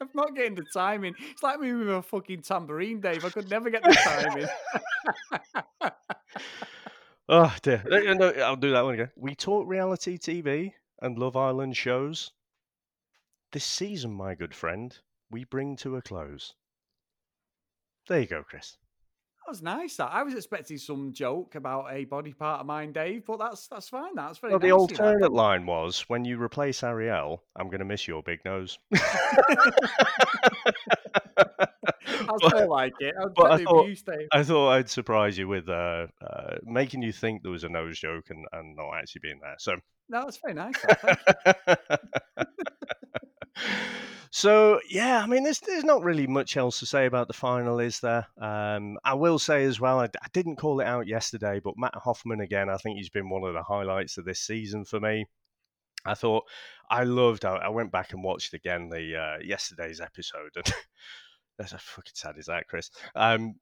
I'm 0.00 0.08
not 0.14 0.36
getting 0.36 0.54
the 0.54 0.64
timing. 0.72 1.14
It's 1.32 1.42
like 1.42 1.58
me 1.58 1.72
with 1.72 1.88
a 1.90 2.00
fucking 2.00 2.42
tambourine, 2.42 3.00
Dave. 3.00 3.24
I 3.24 3.30
could 3.30 3.50
never 3.50 3.70
get 3.70 3.82
the 3.82 4.48
timing. 5.82 5.92
oh 7.28 7.54
dear. 7.62 7.82
No, 8.14 8.28
I'll 8.28 8.54
do 8.54 8.70
that 8.70 8.84
one 8.84 8.94
again. 8.94 9.10
We 9.16 9.34
talk 9.34 9.68
reality 9.68 10.16
TV 10.16 10.72
and 11.02 11.18
Love 11.18 11.36
Island 11.36 11.76
shows. 11.76 12.30
This 13.50 13.64
season, 13.64 14.12
my 14.12 14.36
good 14.36 14.54
friend, 14.54 14.96
we 15.28 15.42
bring 15.42 15.74
to 15.78 15.96
a 15.96 16.02
close. 16.02 16.54
There 18.06 18.20
you 18.20 18.26
go, 18.26 18.44
Chris. 18.44 18.76
That 19.46 19.52
was 19.52 19.62
nice. 19.62 19.96
That 19.96 20.10
I 20.12 20.22
was 20.22 20.34
expecting 20.34 20.76
some 20.76 21.12
joke 21.12 21.54
about 21.54 21.86
a 21.90 22.04
body 22.04 22.32
part 22.32 22.60
of 22.60 22.66
mine, 22.66 22.92
Dave, 22.92 23.24
but 23.26 23.38
that's 23.38 23.66
that's 23.68 23.88
fine. 23.88 24.14
That's 24.14 24.38
very. 24.38 24.52
Well, 24.52 24.60
nice 24.60 24.68
the 24.68 24.72
alternate 24.72 25.32
line 25.32 25.66
was 25.66 26.04
when 26.08 26.24
you 26.24 26.40
replace 26.40 26.82
Arielle, 26.82 27.40
I'm 27.56 27.68
going 27.68 27.80
to 27.80 27.86
miss 27.86 28.06
your 28.06 28.22
big 28.22 28.44
nose. 28.44 28.78
I 32.28 32.48
still 32.48 32.68
like 32.68 32.92
it. 33.00 33.14
But 33.34 33.52
I 33.52 33.64
thought, 33.64 33.88
I 34.32 34.42
thought 34.42 34.70
I'd 34.70 34.90
surprise 34.90 35.38
you 35.38 35.48
with 35.48 35.68
uh, 35.68 36.06
uh, 36.24 36.56
making 36.64 37.02
you 37.02 37.12
think 37.12 37.42
there 37.42 37.52
was 37.52 37.64
a 37.64 37.68
nose 37.68 37.98
joke 37.98 38.30
and, 38.30 38.46
and 38.52 38.76
not 38.76 38.94
actually 38.94 39.20
being 39.22 39.40
there. 39.40 39.56
So 39.58 39.76
no, 40.08 40.24
that's 40.24 40.38
very 40.38 40.54
nice. 40.54 40.74
So 44.32 44.80
yeah, 44.88 45.20
I 45.22 45.26
mean, 45.26 45.42
there's 45.42 45.58
there's 45.58 45.84
not 45.84 46.04
really 46.04 46.28
much 46.28 46.56
else 46.56 46.78
to 46.78 46.86
say 46.86 47.06
about 47.06 47.26
the 47.26 47.34
final, 47.34 47.80
is 47.80 47.98
there? 47.98 48.28
Um, 48.40 48.96
I 49.04 49.14
will 49.14 49.40
say 49.40 49.64
as 49.64 49.80
well, 49.80 49.98
I, 49.98 50.04
I, 50.04 50.28
didn't 50.32 50.56
call 50.56 50.80
it 50.80 50.86
out 50.86 51.08
yesterday, 51.08 51.60
but 51.62 51.74
Matt 51.76 51.96
Hoffman 51.96 52.40
again, 52.40 52.70
I 52.70 52.76
think 52.76 52.96
he's 52.96 53.08
been 53.08 53.28
one 53.28 53.42
of 53.42 53.54
the 53.54 53.62
highlights 53.62 54.18
of 54.18 54.24
this 54.24 54.40
season 54.40 54.84
for 54.84 55.00
me. 55.00 55.26
I 56.04 56.14
thought 56.14 56.44
I 56.88 57.02
loved. 57.04 57.44
I, 57.44 57.56
I 57.56 57.68
went 57.70 57.90
back 57.90 58.12
and 58.12 58.22
watched 58.22 58.54
again 58.54 58.88
the 58.88 59.16
uh, 59.16 59.38
yesterday's 59.42 60.00
episode, 60.00 60.52
and 60.54 60.72
that's 61.58 61.72
a 61.72 61.78
fucking 61.78 62.12
sad 62.14 62.38
is 62.38 62.46
that, 62.46 62.68
Chris? 62.68 62.90
Um, 63.16 63.56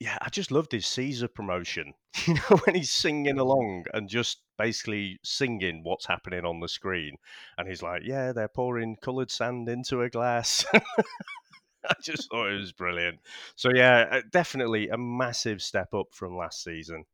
yeah, 0.00 0.16
I 0.20 0.28
just 0.28 0.52
loved 0.52 0.72
his 0.72 0.86
Caesar 0.86 1.28
promotion. 1.28 1.94
You 2.26 2.34
know, 2.34 2.58
when 2.64 2.74
he's 2.74 2.90
singing 2.90 3.38
along 3.38 3.84
and 3.94 4.08
just 4.08 4.40
basically 4.58 5.18
singing 5.22 5.82
what's 5.84 6.04
happening 6.04 6.44
on 6.44 6.58
the 6.60 6.68
screen, 6.68 7.16
and 7.56 7.68
he's 7.68 7.82
like, 7.82 8.02
"Yeah, 8.04 8.32
they're 8.32 8.48
pouring 8.48 8.96
coloured 9.00 9.30
sand 9.30 9.68
into 9.68 10.02
a 10.02 10.10
glass." 10.10 10.66
I 10.74 11.94
just 12.02 12.28
thought 12.28 12.50
it 12.50 12.58
was 12.58 12.72
brilliant. 12.72 13.20
So 13.54 13.70
yeah, 13.72 14.08
uh, 14.10 14.22
definitely 14.30 14.88
a 14.88 14.98
massive 14.98 15.62
step 15.62 15.94
up 15.94 16.08
from 16.12 16.36
last 16.36 16.64
season. 16.64 17.04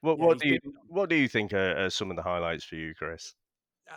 What, 0.00 0.18
yeah, 0.18 0.24
what 0.24 0.38
do 0.38 0.48
you 0.48 0.60
been... 0.62 0.72
what 0.88 1.10
do 1.10 1.16
you 1.16 1.28
think 1.28 1.52
are, 1.52 1.84
are 1.84 1.90
some 1.90 2.10
of 2.10 2.16
the 2.16 2.22
highlights 2.22 2.64
for 2.64 2.76
you, 2.76 2.94
Chris? 2.94 3.34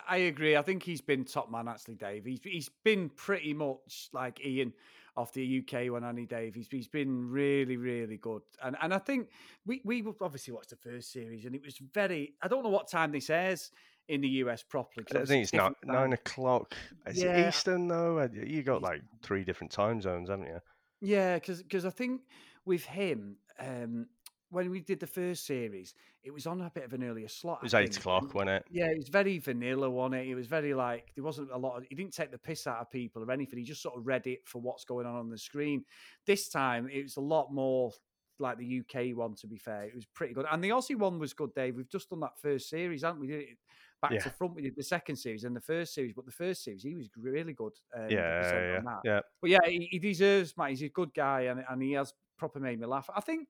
I 0.08 0.18
agree. 0.18 0.56
I 0.56 0.62
think 0.62 0.84
he's 0.84 1.02
been 1.02 1.26
top 1.26 1.50
man, 1.50 1.68
actually, 1.68 1.96
Dave. 1.96 2.26
He's 2.26 2.42
he's 2.44 2.70
been 2.84 3.10
pretty 3.10 3.54
much 3.54 4.10
like 4.14 4.46
Ian 4.46 4.74
off 5.20 5.34
the 5.34 5.62
UK 5.62 5.92
one, 5.92 6.04
Annie 6.04 6.26
Dave. 6.26 6.56
He's, 6.56 6.68
he's 6.72 6.88
been 6.88 7.30
really, 7.30 7.76
really 7.76 8.18
good. 8.18 8.42
And 8.64 8.78
and 8.82 8.94
I 8.94 8.98
think 8.98 9.28
we, 9.66 9.82
we 9.84 10.04
obviously 10.22 10.54
watched 10.54 10.70
the 10.70 10.78
first 10.78 11.12
series 11.12 11.46
and 11.46 11.54
it 11.54 11.62
was 11.64 11.78
very, 11.94 12.34
I 12.42 12.48
don't 12.48 12.64
know 12.64 12.70
what 12.70 12.90
time 12.90 13.12
this 13.12 13.30
airs 13.30 13.72
in 14.08 14.22
the 14.22 14.28
US 14.44 14.64
properly. 14.64 15.06
I 15.14 15.26
think 15.26 15.44
it's 15.44 15.54
not 15.54 15.76
nine 15.84 16.14
o'clock. 16.14 16.74
Is 17.06 17.22
yeah. 17.22 17.36
it 17.36 17.50
Eastern 17.50 17.88
though? 17.88 18.20
Uh, 18.20 18.30
you 18.34 18.64
got 18.64 18.82
like 18.82 19.02
three 19.22 19.44
different 19.44 19.72
time 19.72 20.02
zones, 20.02 20.30
haven't 20.30 20.48
you? 20.48 20.60
Yeah, 21.02 21.38
because 21.40 21.86
I 21.86 21.90
think 21.90 22.22
with 22.66 22.86
him, 22.86 23.36
um, 23.60 24.08
when 24.52 24.70
we 24.72 24.80
did 24.80 25.00
the 25.00 25.08
first 25.08 25.46
series, 25.46 25.94
it 26.24 26.32
was 26.34 26.48
on 26.48 26.62
a 26.62 26.72
bit 26.74 26.84
of 26.84 26.94
an 26.94 27.04
earlier 27.04 27.28
slot. 27.28 27.60
It 27.62 27.64
was 27.64 27.74
eight 27.74 27.96
o'clock, 27.98 28.34
wasn't 28.34 28.50
it? 28.52 28.66
Yeah, 28.70 28.88
it 28.88 28.98
was 28.98 29.10
very 29.10 29.38
vanilla 29.40 29.90
on 29.98 30.14
it. 30.14 30.28
It 30.28 30.36
was 30.36 30.48
very 30.48 30.74
like 30.74 31.12
there 31.16 31.24
wasn't 31.24 31.52
a 31.52 31.58
lot 31.58 31.78
of. 31.78 31.84
He 31.90 31.96
didn't 31.96 32.14
take 32.14 32.32
the 32.32 32.38
piss 32.38 32.68
out 32.68 32.78
of 32.80 32.90
people 32.92 33.24
or 33.24 33.32
anything. 33.32 33.60
He 33.60 33.66
just 33.66 33.82
sort 33.82 33.98
of 33.98 34.06
read 34.08 34.28
it 34.28 34.40
for 34.46 34.60
what's 34.62 34.86
going 34.86 35.06
on 35.06 35.16
on 35.16 35.30
the 35.30 35.38
screen. 35.38 35.84
This 36.26 36.50
time, 36.50 36.90
it 36.92 37.04
was 37.04 37.18
a 37.18 37.22
lot 37.22 37.54
more 37.54 37.92
like 38.40 38.58
the 38.58 38.80
UK 38.82 39.16
one. 39.18 39.36
To 39.36 39.48
be 39.48 39.58
fair, 39.58 39.84
it 39.84 39.96
was 39.96 40.06
pretty 40.06 40.34
good, 40.34 40.46
and 40.52 40.64
the 40.64 40.70
Aussie 40.70 40.98
one 40.98 41.20
was 41.20 41.34
good. 41.34 41.54
Dave, 41.54 41.76
we've 41.76 41.90
just 41.90 42.10
done 42.10 42.20
that 42.22 42.40
first 42.42 42.70
series, 42.70 43.04
haven't 43.04 43.22
we? 43.22 43.28
Did 43.28 43.42
it 43.42 43.58
back 44.02 44.12
Yeah. 44.12 44.20
to 44.20 44.30
front. 44.30 44.56
We 44.56 44.62
did 44.62 44.76
the 44.78 44.84
second 44.84 45.18
series 45.18 45.44
and 45.44 45.54
the 45.56 45.60
first 45.62 45.94
series, 45.94 46.14
but 46.14 46.26
the 46.26 46.32
first 46.32 46.64
series 46.64 46.84
he 46.84 46.96
was 46.96 47.10
really 47.18 47.54
good. 47.54 47.74
Um, 47.96 48.10
Yeah, 48.10 48.80
yeah, 48.82 49.00
yeah. 49.04 49.20
But 49.42 49.50
yeah, 49.50 49.58
he, 49.66 49.90
he 49.92 50.00
deserves, 50.00 50.56
Matt. 50.58 50.70
He's 50.70 50.82
a 50.84 50.90
good 50.90 51.14
guy, 51.14 51.42
and, 51.42 51.64
and 51.70 51.82
he 51.82 51.92
has 51.94 52.14
proper 52.38 52.62
made 52.62 52.80
me 52.80 52.88
laugh. 52.88 53.10
I 53.14 53.20
think 53.20 53.50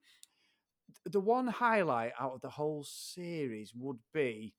the 1.04 1.20
one 1.20 1.46
highlight 1.46 2.12
out 2.18 2.32
of 2.34 2.40
the 2.40 2.50
whole 2.50 2.84
series 2.84 3.74
would 3.74 3.98
be, 4.12 4.54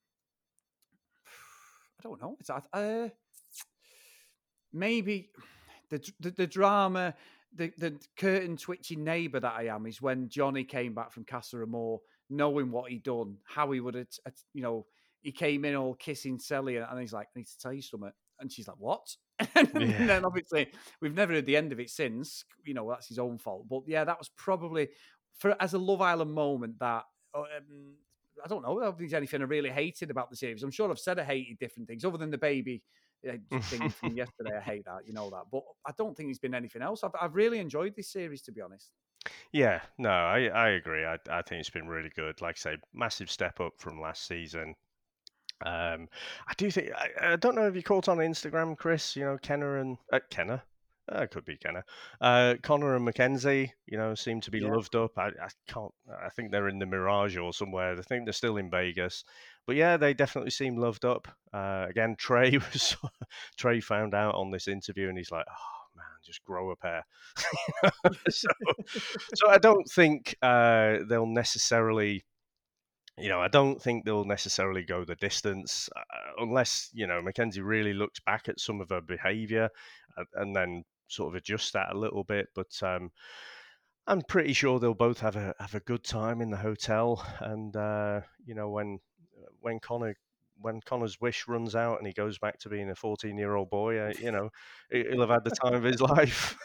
I 2.00 2.04
don't 2.04 2.22
know, 2.22 2.38
it's 2.40 2.50
uh, 2.50 3.10
maybe 4.74 5.30
the, 5.90 6.12
the 6.20 6.32
the 6.32 6.48
drama, 6.48 7.16
the 7.54 7.72
the 7.78 8.00
curtain 8.18 8.58
twitching 8.58 9.04
neighbour 9.04 9.40
that 9.40 9.54
I 9.58 9.68
am 9.68 9.86
is 9.86 10.02
when 10.02 10.30
Johnny 10.30 10.64
came 10.64 10.94
back 10.94 11.12
from 11.12 11.26
Casa 11.26 11.62
Amor, 11.62 11.98
knowing 12.30 12.72
what 12.72 12.92
he'd 12.92 13.04
done, 13.04 13.38
how 13.46 13.72
he 13.72 13.80
would 13.80 13.96
have, 13.96 14.08
you 14.54 14.62
know, 14.62 14.86
he 15.22 15.32
came 15.32 15.66
in 15.66 15.76
all 15.76 15.94
kissing 15.96 16.40
Sally, 16.40 16.78
and 16.78 17.00
he's 17.00 17.14
like, 17.14 17.28
"I 17.36 17.40
need 17.40 17.48
to 17.48 17.60
tell 17.60 17.74
you 17.74 17.82
something," 17.82 18.12
and 18.40 18.52
she's 18.52 18.68
like, 18.68 18.78
"What?" 18.80 19.16
and 19.56 19.70
Yeah. 19.74 20.10
then 20.10 20.26
obviously 20.26 20.72
we've 21.02 21.16
never 21.16 21.34
heard 21.34 21.46
the 21.46 21.58
end 21.58 21.72
of 21.72 21.80
it 21.80 21.90
since. 21.90 22.46
You 22.64 22.74
know, 22.74 22.90
that's 22.90 23.08
his 23.08 23.20
own 23.20 23.38
fault. 23.38 23.68
But 23.70 23.84
yeah, 23.88 24.04
that 24.06 24.20
was 24.20 24.30
probably 24.30 24.90
for 25.42 25.56
as 25.60 25.74
a 25.74 25.80
Love 25.80 26.02
Island 26.02 26.32
moment 26.32 26.80
that. 26.80 27.04
uh, 27.34 27.42
Um, 27.58 27.96
I 28.44 28.48
don't 28.48 28.64
know 28.64 28.80
if 28.80 28.98
there's 28.98 29.14
anything 29.14 29.42
I 29.42 29.46
really 29.46 29.70
hated 29.70 30.10
about 30.10 30.30
the 30.32 30.36
series. 30.36 30.64
I'm 30.64 30.72
sure 30.72 30.90
I've 30.90 30.98
said 30.98 31.20
I 31.20 31.24
hated 31.24 31.60
different 31.60 31.88
things, 31.88 32.04
other 32.04 32.18
than 32.18 32.32
the 32.32 32.38
baby 32.40 32.82
uh, 33.28 33.34
thing 33.62 33.90
from 33.90 34.18
yesterday. 34.18 34.58
I 34.58 34.62
hate 34.62 34.86
that, 34.86 35.06
you 35.06 35.14
know 35.14 35.30
that. 35.30 35.44
But 35.52 35.62
I 35.86 35.92
don't 35.98 36.16
think 36.16 36.30
there's 36.30 36.40
been 36.40 36.56
anything 36.56 36.82
else. 36.82 37.04
I've, 37.04 37.12
I've 37.22 37.36
really 37.36 37.60
enjoyed 37.60 37.96
this 37.96 38.12
series, 38.12 38.42
to 38.44 38.52
be 38.52 38.62
honest. 38.62 38.92
Yeah, 39.52 39.82
no, 40.00 40.10
I, 40.10 40.46
I 40.46 40.70
agree. 40.70 41.06
I, 41.06 41.18
I 41.30 41.44
think 41.44 41.60
it's 41.60 41.70
been 41.70 41.88
really 41.88 42.12
good. 42.16 42.42
Like 42.42 42.56
I 42.58 42.72
say, 42.72 42.78
massive 42.94 43.30
step 43.30 43.60
up 43.60 43.74
from 43.78 44.02
last 44.02 44.26
season. 44.26 44.74
Um, 45.64 46.08
I 46.48 46.54
do 46.58 46.72
think 46.72 46.90
I, 46.96 47.34
I 47.34 47.36
don't 47.36 47.54
know 47.54 47.68
if 47.68 47.76
you 47.76 47.84
caught 47.84 48.10
on 48.10 48.18
Instagram, 48.18 48.76
Chris. 48.76 49.16
You 49.16 49.26
know, 49.26 49.38
Kenner 49.40 49.78
and 49.78 49.98
uh, 50.12 50.20
Kenner. 50.32 50.64
Uh, 51.14 51.24
it 51.24 51.32
could 51.32 51.46
be 51.46 51.58
Kenner. 51.58 51.84
Uh, 52.22 52.56
Connor 52.62 52.96
and 52.96 53.04
Mackenzie, 53.04 53.74
you 53.86 53.98
know, 53.98 54.16
seem 54.16 54.40
to 54.42 54.52
be 54.52 54.60
Yeah. 54.60 54.70
loved 54.72 54.96
up. 54.96 55.18
I, 55.18 55.28
I 55.28 55.50
can't. 55.68 55.94
I 56.10 56.30
think 56.30 56.52
they're 56.52 56.70
in 56.70 56.80
the 56.80 56.86
Mirage 56.86 57.38
or 57.38 57.52
somewhere. 57.54 57.98
I 57.98 58.02
think 58.02 58.26
they're 58.26 58.34
still 58.34 58.58
in 58.58 58.70
Vegas. 58.70 59.26
But 59.68 59.76
yeah, 59.76 59.98
they 59.98 60.14
definitely 60.14 60.52
seem 60.52 60.78
loved 60.78 61.04
up. 61.04 61.28
Uh, 61.54 61.86
again, 61.90 62.16
Trey 62.20 62.58
was 62.58 62.96
Trey 63.58 63.82
found 63.82 64.14
out 64.14 64.36
on 64.36 64.52
this 64.52 64.68
interview, 64.68 65.10
and 65.10 65.18
he's 65.18 65.32
like, 65.32 65.46
"Oh 65.50 65.98
man, 65.98 66.06
just 66.24 66.44
grow 66.46 66.72
a 66.72 66.76
pair." 66.76 67.06
so, 68.30 68.48
so 69.36 69.50
I 69.50 69.58
don't 69.58 69.88
think 69.90 70.36
uh, 70.42 71.00
they'll 71.08 71.26
necessarily 71.26 72.24
you 73.18 73.30
know, 73.30 73.42
I 73.42 73.50
don't 73.50 73.80
think 73.80 74.06
they'll 74.06 74.24
necessarily 74.26 74.84
go 74.84 75.04
the 75.04 75.16
distance 75.16 75.90
uh, 75.96 76.32
unless, 76.38 76.90
you 76.94 77.06
know, 77.06 77.22
Mackenzie 77.22 77.62
really 77.62 77.94
looks 77.94 78.20
back 78.22 78.48
at 78.48 78.60
some 78.60 78.80
of 78.82 78.90
her 78.90 79.02
behaviour 79.02 79.70
and, 80.18 80.28
and 80.34 80.56
then 80.56 80.84
sort 81.12 81.30
of 81.30 81.36
adjust 81.36 81.74
that 81.74 81.94
a 81.94 81.98
little 81.98 82.24
bit. 82.24 82.48
But 82.56 82.72
um, 82.82 83.12
I'm 84.08 84.22
pretty 84.22 84.54
sure 84.54 84.80
they'll 84.80 84.94
both 84.94 85.20
have 85.20 85.36
a 85.36 85.54
have 85.60 85.76
a 85.76 85.80
good 85.80 86.04
time 86.04 86.42
in 86.42 86.50
the 86.50 86.58
hotel. 86.58 87.26
And 87.40 87.76
uh, 87.76 88.22
you 88.46 88.56
know, 88.56 88.70
when 88.70 89.00
when 89.60 89.80
Connor 89.80 90.16
when 90.62 90.80
Connor's 90.82 91.20
wish 91.20 91.48
runs 91.48 91.76
out 91.76 91.98
and 91.98 92.08
he 92.08 92.14
goes 92.14 92.38
back 92.38 92.60
to 92.60 92.70
being 92.70 92.90
a 92.90 92.96
14 92.96 93.38
year 93.38 93.56
old 93.56 93.70
boy, 93.70 93.98
uh, 93.98 94.14
you 94.20 94.32
know, 94.32 94.50
he- 94.92 95.06
he'll 95.10 95.22
have 95.22 95.30
had 95.30 95.44
the 95.44 95.50
time 95.52 95.74
of 95.74 95.84
his 95.84 96.00
life. 96.02 96.56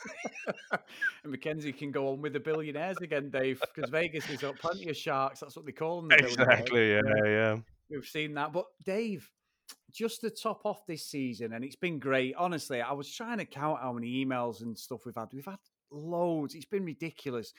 and 0.72 1.32
Mackenzie 1.32 1.72
can 1.72 1.90
go 1.90 2.08
on 2.08 2.20
with 2.20 2.32
the 2.34 2.40
billionaires 2.40 2.98
again, 2.98 3.30
Dave, 3.30 3.60
because 3.74 3.90
Vegas 3.90 4.24
has 4.26 4.38
got 4.38 4.58
plenty 4.58 4.88
of 4.90 4.96
sharks. 4.96 5.40
That's 5.40 5.56
what 5.56 5.64
they 5.64 5.72
call 5.72 6.02
them. 6.02 6.08
The 6.08 6.18
exactly. 6.18 6.92
Yeah. 6.92 7.00
Yeah. 7.24 7.56
We've 7.90 8.04
seen 8.04 8.34
that. 8.34 8.52
But 8.52 8.66
Dave, 8.84 9.30
just 9.92 10.20
to 10.20 10.30
top 10.30 10.60
off 10.64 10.86
this 10.86 11.06
season, 11.06 11.52
and 11.52 11.64
it's 11.64 11.76
been 11.76 11.98
great. 11.98 12.34
Honestly, 12.36 12.80
I 12.80 12.92
was 12.92 13.10
trying 13.10 13.38
to 13.38 13.44
count 13.44 13.80
how 13.80 13.92
many 13.92 14.24
emails 14.24 14.62
and 14.62 14.78
stuff 14.78 15.06
we've 15.06 15.14
had. 15.14 15.28
We've 15.32 15.44
had 15.44 15.58
loads. 15.90 16.54
It's 16.54 16.66
been 16.66 16.84
ridiculous. 16.84 17.52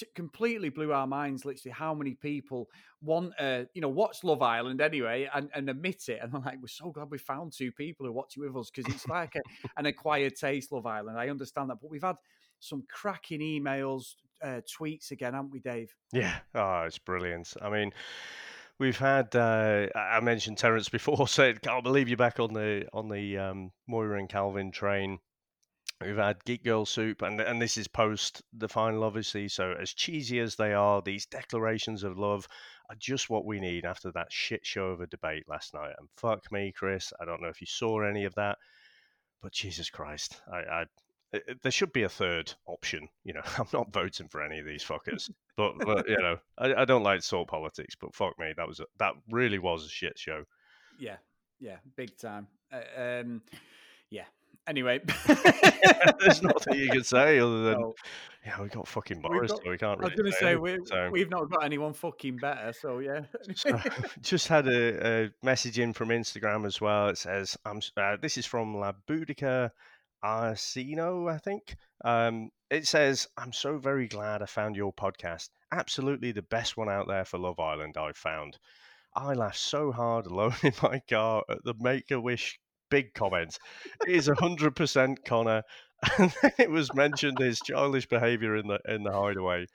It 0.00 0.12
completely 0.14 0.70
blew 0.70 0.92
our 0.92 1.06
minds. 1.06 1.44
Literally, 1.44 1.72
how 1.72 1.94
many 1.94 2.14
people 2.14 2.68
want, 3.00 3.32
uh, 3.38 3.64
you 3.74 3.80
know, 3.80 3.88
watch 3.88 4.24
Love 4.24 4.42
Island 4.42 4.80
anyway 4.80 5.28
and, 5.32 5.48
and 5.54 5.70
admit 5.70 6.08
it. 6.08 6.18
And 6.20 6.34
I'm 6.34 6.42
like, 6.42 6.60
we're 6.60 6.66
so 6.66 6.90
glad 6.90 7.10
we 7.10 7.18
found 7.18 7.52
two 7.52 7.70
people 7.70 8.06
who 8.06 8.12
watch 8.12 8.34
it 8.36 8.40
with 8.40 8.56
us 8.56 8.70
because 8.74 8.92
it's 8.92 9.06
like 9.06 9.36
a, 9.36 9.42
an 9.76 9.86
acquired 9.86 10.34
taste, 10.34 10.72
Love 10.72 10.86
Island. 10.86 11.18
I 11.18 11.28
understand 11.28 11.70
that, 11.70 11.78
but 11.80 11.90
we've 11.90 12.02
had 12.02 12.16
some 12.58 12.82
cracking 12.90 13.40
emails, 13.40 14.14
uh, 14.42 14.60
tweets 14.80 15.12
again, 15.12 15.34
haven't 15.34 15.52
we, 15.52 15.60
Dave? 15.60 15.94
Yeah, 16.12 16.38
oh, 16.54 16.82
it's 16.82 16.98
brilliant. 16.98 17.54
I 17.62 17.70
mean, 17.70 17.92
we've 18.78 18.98
had 18.98 19.34
uh, 19.34 19.86
I 19.94 20.20
mentioned 20.20 20.58
Terence 20.58 20.88
before, 20.88 21.28
said 21.28 21.62
can't 21.62 21.84
believe 21.84 22.08
you're 22.08 22.16
back 22.16 22.40
on 22.40 22.52
the 22.52 22.86
on 22.92 23.08
the 23.08 23.38
um, 23.38 23.72
Moira 23.86 24.18
and 24.18 24.28
Calvin 24.28 24.70
train. 24.72 25.18
We've 26.00 26.16
had 26.16 26.44
Geek 26.44 26.64
Girl 26.64 26.84
Soup, 26.84 27.22
and 27.22 27.40
and 27.40 27.62
this 27.62 27.76
is 27.76 27.88
post 27.88 28.42
the 28.52 28.68
final, 28.68 29.04
obviously. 29.04 29.48
So 29.48 29.74
as 29.80 29.94
cheesy 29.94 30.40
as 30.40 30.56
they 30.56 30.74
are, 30.74 31.00
these 31.00 31.26
declarations 31.26 32.02
of 32.02 32.18
love 32.18 32.46
are 32.90 32.96
just 32.98 33.30
what 33.30 33.46
we 33.46 33.60
need 33.60 33.84
after 33.84 34.10
that 34.12 34.30
shit 34.30 34.66
show 34.66 34.86
of 34.88 35.00
a 35.00 35.06
debate 35.06 35.44
last 35.48 35.72
night. 35.72 35.94
And 35.98 36.08
fuck 36.16 36.50
me, 36.52 36.72
Chris, 36.72 37.12
I 37.20 37.24
don't 37.24 37.40
know 37.40 37.48
if 37.48 37.60
you 37.60 37.66
saw 37.66 38.02
any 38.02 38.24
of 38.24 38.34
that, 38.34 38.58
but 39.40 39.52
Jesus 39.52 39.88
Christ, 39.88 40.40
i- 40.52 40.58
i- 40.82 40.86
there 41.62 41.72
should 41.72 41.92
be 41.92 42.02
a 42.02 42.08
third 42.08 42.52
option. 42.66 43.08
You 43.24 43.34
know, 43.34 43.42
I'm 43.58 43.66
not 43.72 43.92
voting 43.92 44.28
for 44.28 44.42
any 44.42 44.58
of 44.58 44.66
these 44.66 44.84
fuckers, 44.84 45.30
but, 45.56 45.78
but 45.78 46.08
you 46.08 46.18
know, 46.18 46.38
I, 46.58 46.74
I 46.74 46.84
don't 46.84 47.02
like 47.02 47.22
salt 47.22 47.48
politics. 47.48 47.94
But 47.94 48.14
fuck 48.14 48.38
me, 48.38 48.52
that 48.56 48.66
was 48.68 48.80
a, 48.80 48.86
that 48.98 49.14
really 49.30 49.58
was 49.58 49.84
a 49.86 49.88
shit 49.88 50.18
show. 50.18 50.44
Yeah, 50.98 51.16
yeah, 51.60 51.76
big 51.96 52.16
time. 52.16 52.46
Uh, 52.72 53.00
um, 53.20 53.42
yeah. 54.10 54.24
Anyway, 54.66 54.98
There's 56.20 56.42
nothing 56.42 56.78
you 56.78 56.88
can 56.88 57.04
say 57.04 57.38
other 57.38 57.64
than 57.64 57.80
No. 57.80 57.94
yeah, 58.46 58.62
we 58.62 58.68
got 58.68 58.88
fucking 58.88 59.20
Boris, 59.20 59.50
got- 59.50 59.62
so 59.62 59.70
we 59.70 59.76
can't 59.76 60.00
I 60.00 60.04
was 60.04 60.12
really. 60.12 60.16
going 60.16 60.32
to 60.32 60.38
say 60.38 60.56
we, 60.56 60.78
So- 60.86 61.10
we've 61.10 61.28
not 61.28 61.50
got 61.50 61.64
anyone 61.64 61.92
fucking 61.92 62.36
better, 62.38 62.72
so 62.72 63.00
yeah. 63.00 63.20
So, 63.54 63.78
just 64.22 64.48
had 64.48 64.66
a, 64.66 65.24
a 65.24 65.30
message 65.42 65.78
in 65.78 65.92
from 65.92 66.08
Instagram 66.08 66.64
as 66.66 66.80
well. 66.80 67.08
It 67.08 67.18
says, 67.18 67.58
"I'm 67.66 67.80
uh, 67.98 68.16
this 68.22 68.38
is 68.38 68.46
from 68.46 68.74
La 68.74 68.92
Boudica 70.24 70.52
Arsino, 70.52 71.30
I 71.30 71.38
think. 71.38 71.76
Um, 72.02 72.50
it 72.70 72.86
says, 72.86 73.28
"I'm 73.36 73.52
so 73.52 73.76
very 73.78 74.08
glad 74.08 74.42
I 74.42 74.46
found 74.46 74.74
your 74.74 74.92
podcast. 74.92 75.50
Absolutely 75.70 76.32
the 76.32 76.42
best 76.42 76.76
one 76.76 76.88
out 76.88 77.08
there 77.08 77.24
for 77.24 77.38
Love 77.38 77.60
Island 77.60 77.96
I've 77.98 78.16
found. 78.16 78.58
I 79.14 79.34
laughed 79.34 79.58
so 79.58 79.92
hard 79.92 80.26
alone 80.30 80.54
in 80.62 80.72
my 80.82 81.00
car 81.00 81.44
at 81.50 81.62
the 81.64 81.74
Make 81.78 82.10
a 82.10 82.20
Wish 82.20 82.58
big 82.90 83.12
comments. 83.12 83.58
It 84.06 84.14
is 84.14 84.28
hundred 84.28 84.76
percent 84.76 85.24
Connor." 85.24 85.62
And 86.18 86.34
then 86.42 86.52
it 86.58 86.70
was 86.70 86.94
mentioned 86.94 87.38
his 87.38 87.60
childish 87.60 88.06
behaviour 88.06 88.56
in 88.56 88.66
the 88.66 88.78
in 88.86 89.04
the 89.04 89.12
hideaway. 89.12 89.66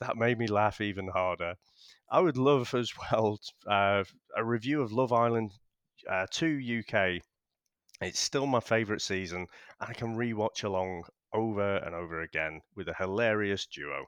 That 0.00 0.16
made 0.16 0.38
me 0.38 0.46
laugh 0.46 0.80
even 0.80 1.08
harder. 1.08 1.54
I 2.10 2.20
would 2.20 2.36
love 2.36 2.74
as 2.74 2.92
well 3.10 3.40
uh, 3.66 4.04
a 4.36 4.44
review 4.44 4.82
of 4.82 4.92
Love 4.92 5.12
Island 5.12 5.52
uh, 6.08 6.26
2 6.30 6.82
UK. 6.82 7.22
It's 8.00 8.20
still 8.20 8.46
my 8.46 8.60
favourite 8.60 9.00
season, 9.00 9.46
I 9.80 9.94
can 9.94 10.16
rewatch 10.16 10.64
along 10.64 11.04
over 11.32 11.76
and 11.76 11.94
over 11.94 12.20
again 12.20 12.60
with 12.74 12.88
a 12.88 12.94
hilarious 12.94 13.66
duo. 13.66 14.06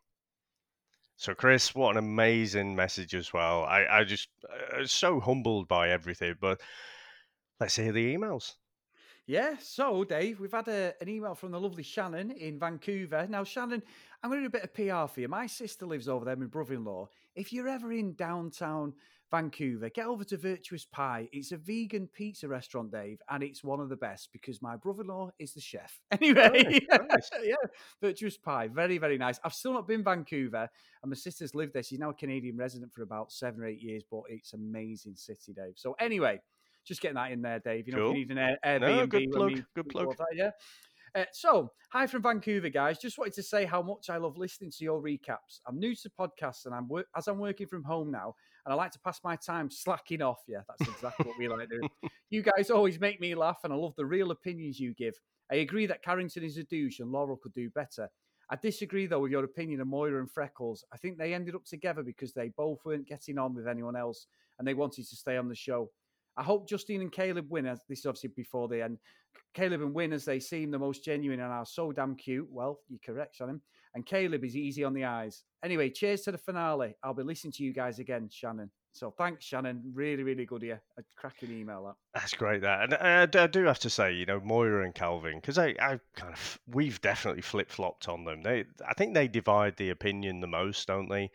So, 1.16 1.34
Chris, 1.34 1.74
what 1.74 1.92
an 1.92 1.96
amazing 1.96 2.76
message 2.76 3.14
as 3.14 3.32
well. 3.32 3.64
I, 3.64 3.86
I 3.90 4.04
just 4.04 4.28
uh, 4.48 4.86
so 4.86 5.18
humbled 5.20 5.66
by 5.66 5.90
everything, 5.90 6.36
but 6.40 6.60
let's 7.58 7.76
hear 7.76 7.92
the 7.92 8.14
emails. 8.14 8.54
Yeah, 9.26 9.56
so 9.60 10.04
Dave, 10.04 10.40
we've 10.40 10.52
had 10.52 10.68
a, 10.68 10.94
an 11.00 11.08
email 11.08 11.34
from 11.34 11.50
the 11.50 11.60
lovely 11.60 11.82
Shannon 11.82 12.30
in 12.30 12.58
Vancouver. 12.58 13.26
Now, 13.28 13.44
Shannon, 13.44 13.82
I'm 14.22 14.30
going 14.30 14.42
to 14.42 14.48
do 14.48 14.56
a 14.56 14.60
bit 14.60 14.64
of 14.64 14.74
PR 14.74 15.12
for 15.12 15.20
you. 15.20 15.28
My 15.28 15.46
sister 15.46 15.86
lives 15.86 16.08
over 16.08 16.24
there, 16.24 16.36
my 16.36 16.46
brother 16.46 16.74
in 16.74 16.84
law. 16.84 17.08
If 17.34 17.52
you're 17.52 17.68
ever 17.68 17.92
in 17.92 18.14
downtown 18.14 18.94
Vancouver, 19.30 19.90
get 19.90 20.06
over 20.06 20.24
to 20.24 20.36
Virtuous 20.38 20.84
Pie. 20.86 21.28
It's 21.32 21.52
a 21.52 21.56
vegan 21.58 22.06
pizza 22.08 22.48
restaurant, 22.48 22.90
Dave, 22.90 23.20
and 23.28 23.42
it's 23.42 23.62
one 23.62 23.78
of 23.80 23.88
the 23.90 23.96
best 23.96 24.30
because 24.32 24.62
my 24.62 24.76
brother 24.76 25.02
in 25.02 25.08
law 25.08 25.30
is 25.38 25.52
the 25.52 25.60
chef. 25.60 26.00
Anyway, 26.12 26.80
Nice, 26.90 27.06
nice. 27.10 27.30
yeah, 27.44 27.54
Virtuous 28.00 28.36
Pie, 28.38 28.68
very, 28.68 28.98
very 28.98 29.18
nice. 29.18 29.38
I've 29.44 29.52
still 29.54 29.72
not 29.74 29.86
been 29.86 30.02
Vancouver, 30.02 30.68
and 31.02 31.10
my 31.10 31.14
sister's 31.16 31.54
lived 31.54 31.74
there. 31.74 31.82
She's 31.82 31.98
now 31.98 32.10
a 32.10 32.14
Canadian 32.14 32.56
resident 32.56 32.92
for 32.94 33.02
about 33.02 33.30
seven 33.30 33.62
or 33.62 33.66
eight 33.66 33.82
years, 33.82 34.02
but 34.10 34.22
it's 34.28 34.54
amazing 34.54 35.16
city, 35.16 35.52
Dave. 35.52 35.74
So, 35.76 35.94
anyway, 36.00 36.40
just 36.84 37.02
getting 37.02 37.16
that 37.16 37.30
in 37.32 37.42
there, 37.42 37.58
Dave. 37.58 37.86
You 37.86 37.92
know, 37.94 37.98
Cool. 37.98 38.10
if 38.12 38.16
you 38.16 38.24
need 38.26 38.30
an 38.32 38.38
Air- 38.38 38.58
Airbnb, 38.80 38.96
No, 38.96 39.06
good 39.06 39.30
plug, 39.30 39.64
good 39.74 39.88
plug. 39.90 40.16
that, 40.16 40.26
yeah. 40.34 40.50
Uh, 41.14 41.24
so, 41.32 41.70
hi 41.90 42.06
from 42.06 42.22
Vancouver, 42.22 42.68
guys. 42.68 42.98
Just 42.98 43.18
wanted 43.18 43.34
to 43.34 43.42
say 43.42 43.64
how 43.64 43.82
much 43.82 44.10
I 44.10 44.18
love 44.18 44.36
listening 44.36 44.70
to 44.72 44.84
your 44.84 45.00
recaps. 45.02 45.60
I'm 45.66 45.78
new 45.78 45.94
to 45.94 46.10
podcasts, 46.10 46.66
and 46.66 46.74
I'm 46.74 46.88
as 47.16 47.28
I'm 47.28 47.38
working 47.38 47.66
from 47.66 47.82
home 47.82 48.10
now, 48.10 48.34
and 48.64 48.72
I 48.72 48.76
like 48.76 48.92
to 48.92 48.98
pass 49.00 49.20
my 49.24 49.36
time 49.36 49.70
slacking 49.70 50.22
off. 50.22 50.40
Yeah, 50.46 50.60
that's 50.68 50.90
exactly 50.90 51.26
what 51.26 51.38
we 51.38 51.48
like 51.48 51.70
doing. 51.70 51.88
You 52.30 52.42
guys 52.42 52.70
always 52.70 53.00
make 53.00 53.20
me 53.20 53.34
laugh, 53.34 53.60
and 53.64 53.72
I 53.72 53.76
love 53.76 53.94
the 53.96 54.04
real 54.04 54.30
opinions 54.30 54.78
you 54.78 54.92
give. 54.94 55.14
I 55.50 55.56
agree 55.56 55.86
that 55.86 56.02
Carrington 56.02 56.44
is 56.44 56.58
a 56.58 56.64
douche, 56.64 57.00
and 57.00 57.10
Laurel 57.10 57.38
could 57.38 57.54
do 57.54 57.70
better. 57.70 58.10
I 58.50 58.56
disagree 58.56 59.06
though 59.06 59.20
with 59.20 59.30
your 59.30 59.44
opinion 59.44 59.80
of 59.80 59.88
Moira 59.88 60.20
and 60.20 60.30
Freckles. 60.30 60.84
I 60.92 60.96
think 60.96 61.18
they 61.18 61.34
ended 61.34 61.54
up 61.54 61.64
together 61.64 62.02
because 62.02 62.32
they 62.32 62.48
both 62.48 62.78
weren't 62.84 63.06
getting 63.06 63.38
on 63.38 63.54
with 63.54 63.68
anyone 63.68 63.94
else 63.94 64.26
and 64.58 64.66
they 64.66 64.74
wanted 64.74 65.06
to 65.06 65.16
stay 65.16 65.36
on 65.36 65.48
the 65.48 65.54
show. 65.54 65.90
I 66.38 66.42
hope 66.42 66.68
Justine 66.68 67.00
and 67.00 67.12
Caleb 67.12 67.46
win. 67.50 67.66
As 67.66 67.80
this 67.88 68.00
is 68.00 68.06
obviously 68.06 68.30
before 68.36 68.68
the 68.68 68.82
end. 68.82 68.98
Caleb 69.54 69.82
and 69.82 69.94
win 69.94 70.12
as 70.12 70.24
they 70.24 70.40
seem 70.40 70.70
the 70.70 70.78
most 70.78 71.04
genuine 71.04 71.40
and 71.40 71.52
are 71.52 71.66
so 71.66 71.90
damn 71.92 72.14
cute. 72.14 72.48
Well, 72.50 72.80
you're 72.88 73.00
correct, 73.04 73.36
Shannon. 73.36 73.60
And 73.94 74.06
Caleb 74.06 74.44
is 74.44 74.56
easy 74.56 74.84
on 74.84 74.94
the 74.94 75.04
eyes. 75.04 75.42
Anyway, 75.64 75.90
cheers 75.90 76.22
to 76.22 76.32
the 76.32 76.38
finale. 76.38 76.94
I'll 77.02 77.14
be 77.14 77.22
listening 77.22 77.52
to 77.54 77.64
you 77.64 77.72
guys 77.72 77.98
again, 77.98 78.28
Shannon. 78.30 78.70
So 78.92 79.10
thanks, 79.16 79.44
Shannon. 79.44 79.82
Really, 79.94 80.22
really 80.22 80.44
good 80.44 80.62
here. 80.62 80.82
A 80.98 81.02
cracking 81.16 81.52
email 81.52 81.84
that. 81.86 81.94
That's 82.14 82.34
great. 82.34 82.62
That 82.62 82.82
and 82.82 82.94
I, 83.36 83.44
I 83.44 83.46
do 83.46 83.64
have 83.64 83.78
to 83.80 83.90
say, 83.90 84.12
you 84.12 84.26
know, 84.26 84.40
Moira 84.40 84.84
and 84.84 84.94
Calvin, 84.94 85.36
because 85.36 85.58
I, 85.58 85.68
I 85.80 86.00
kind 86.16 86.32
of 86.32 86.58
we've 86.66 87.00
definitely 87.00 87.42
flip 87.42 87.70
flopped 87.70 88.08
on 88.08 88.24
them. 88.24 88.42
They, 88.42 88.64
I 88.86 88.94
think 88.94 89.14
they 89.14 89.28
divide 89.28 89.76
the 89.76 89.90
opinion 89.90 90.40
the 90.40 90.46
most, 90.46 90.86
don't 90.88 91.08
they? 91.08 91.30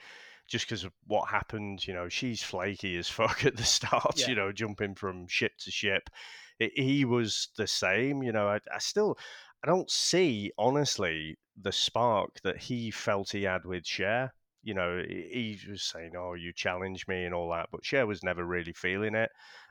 Just 0.48 0.66
because 0.66 0.84
of 0.84 0.92
what 1.08 1.30
happened, 1.30 1.86
you 1.88 1.94
know, 1.94 2.10
she's 2.10 2.44
flaky 2.44 2.98
as 2.98 3.10
fuck 3.10 3.46
at 3.46 3.56
the 3.56 3.64
start. 3.64 4.20
Yeah. 4.20 4.30
You 4.30 4.36
know, 4.36 4.52
jumping 4.52 4.96
from 4.96 5.28
ship 5.28 5.54
to 5.60 5.72
ship. 5.72 6.10
It, 6.60 6.72
he 6.76 7.06
was 7.06 7.50
the 7.58 7.68
same. 7.68 8.24
You 8.24 8.32
know, 8.32 8.48
I, 8.48 8.60
I 8.74 8.80
still, 8.80 9.18
I 9.64 9.68
don't 9.68 9.90
see 9.90 10.52
honestly 10.58 11.38
the 11.62 11.72
spark 11.72 12.40
that 12.44 12.58
he 12.58 12.92
felt 12.92 13.32
he 13.32 13.44
had 13.44 13.66
with 13.66 13.86
Cher. 13.86 14.34
You 14.64 14.74
know, 14.74 15.04
he 15.08 15.60
was 15.70 15.84
saying, 15.84 16.14
"Oh, 16.18 16.36
you 16.36 16.54
challenged 16.54 17.08
me" 17.08 17.26
and 17.26 17.34
all 17.34 17.50
that, 17.52 17.68
but 17.72 17.84
Cher 17.84 18.08
was 18.08 18.24
never 18.24 18.46
really 18.46 18.74
feeling 18.74 19.14
it. 19.14 19.30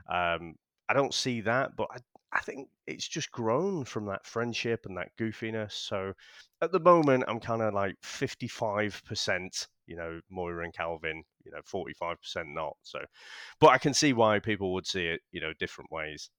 Um, 0.09 0.55
I 0.88 0.95
don't 0.95 1.14
see 1.14 1.41
that, 1.43 1.71
but 1.76 1.88
I, 1.91 1.99
I 2.33 2.41
think 2.41 2.69
it's 2.87 3.07
just 3.07 3.31
grown 3.31 3.85
from 3.85 4.07
that 4.07 4.27
friendship 4.27 4.87
and 4.87 4.97
that 4.97 5.11
goofiness. 5.19 5.73
So 5.73 6.15
at 6.62 6.73
the 6.73 6.81
moment, 6.81 7.25
I'm 7.29 7.41
kind 7.41 7.61
of 7.61 7.75
like 7.75 7.97
55%, 8.03 9.67
you 9.87 9.97
know, 9.97 10.21
Moira 10.31 10.65
and 10.65 10.73
Calvin, 10.73 11.23
you 11.45 11.53
know, 11.53 11.61
45% 11.73 12.17
not. 12.47 12.77
So, 12.83 13.01
but 13.61 13.69
I 13.69 13.79
can 13.79 13.93
see 13.93 14.12
why 14.12 14.39
people 14.39 14.73
would 14.75 14.87
see 14.87 15.07
it, 15.07 15.21
you 15.31 15.41
know, 15.41 15.53
different 15.59 15.93
ways. 15.93 16.31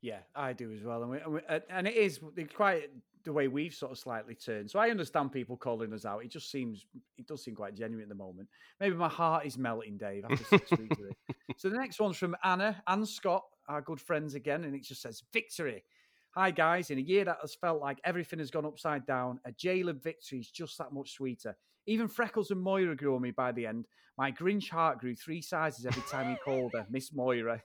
Yeah, 0.00 0.18
I 0.34 0.52
do 0.52 0.72
as 0.72 0.82
well, 0.82 1.02
and 1.02 1.10
we, 1.10 1.18
and, 1.18 1.32
we, 1.32 1.40
and 1.70 1.86
it 1.86 1.94
is 1.94 2.20
quite 2.54 2.90
the 3.24 3.32
way 3.32 3.48
we've 3.48 3.74
sort 3.74 3.92
of 3.92 3.98
slightly 3.98 4.34
turned. 4.34 4.70
So 4.70 4.78
I 4.78 4.90
understand 4.90 5.32
people 5.32 5.56
calling 5.56 5.92
us 5.92 6.04
out. 6.04 6.24
It 6.24 6.30
just 6.30 6.50
seems 6.50 6.86
it 7.18 7.26
does 7.26 7.42
seem 7.42 7.54
quite 7.54 7.74
genuine 7.74 8.04
at 8.04 8.08
the 8.08 8.14
moment. 8.14 8.48
Maybe 8.78 8.94
my 8.94 9.08
heart 9.08 9.46
is 9.46 9.58
melting, 9.58 9.98
Dave, 9.98 10.24
after 10.24 10.44
six 10.44 10.70
weeks 10.72 10.98
of 10.98 11.06
it. 11.06 11.16
So 11.58 11.70
the 11.70 11.78
next 11.78 11.98
one's 11.98 12.18
from 12.18 12.36
Anna 12.44 12.82
and 12.86 13.08
Scott, 13.08 13.42
our 13.68 13.80
good 13.80 14.00
friends 14.00 14.34
again, 14.34 14.64
and 14.64 14.74
it 14.74 14.84
just 14.84 15.02
says 15.02 15.22
victory. 15.32 15.84
Hi 16.34 16.50
guys, 16.50 16.90
in 16.90 16.98
a 16.98 17.02
year 17.02 17.24
that 17.24 17.38
has 17.40 17.54
felt 17.54 17.80
like 17.80 17.98
everything 18.04 18.38
has 18.40 18.50
gone 18.50 18.66
upside 18.66 19.06
down, 19.06 19.40
a 19.46 19.52
Jalen 19.52 20.02
victory 20.02 20.38
is 20.38 20.50
just 20.50 20.76
that 20.78 20.92
much 20.92 21.12
sweeter. 21.12 21.56
Even 21.86 22.08
Freckles 22.08 22.50
and 22.50 22.60
Moira 22.60 22.96
grew 22.96 23.14
on 23.14 23.22
me 23.22 23.30
by 23.30 23.52
the 23.52 23.66
end. 23.66 23.86
My 24.18 24.32
Grinch 24.32 24.70
heart 24.70 24.98
grew 24.98 25.14
three 25.14 25.42
sizes 25.42 25.84
every 25.84 26.02
time 26.10 26.30
he 26.30 26.36
called 26.36 26.72
her 26.74 26.86
Miss 26.90 27.12
Moira. 27.12 27.62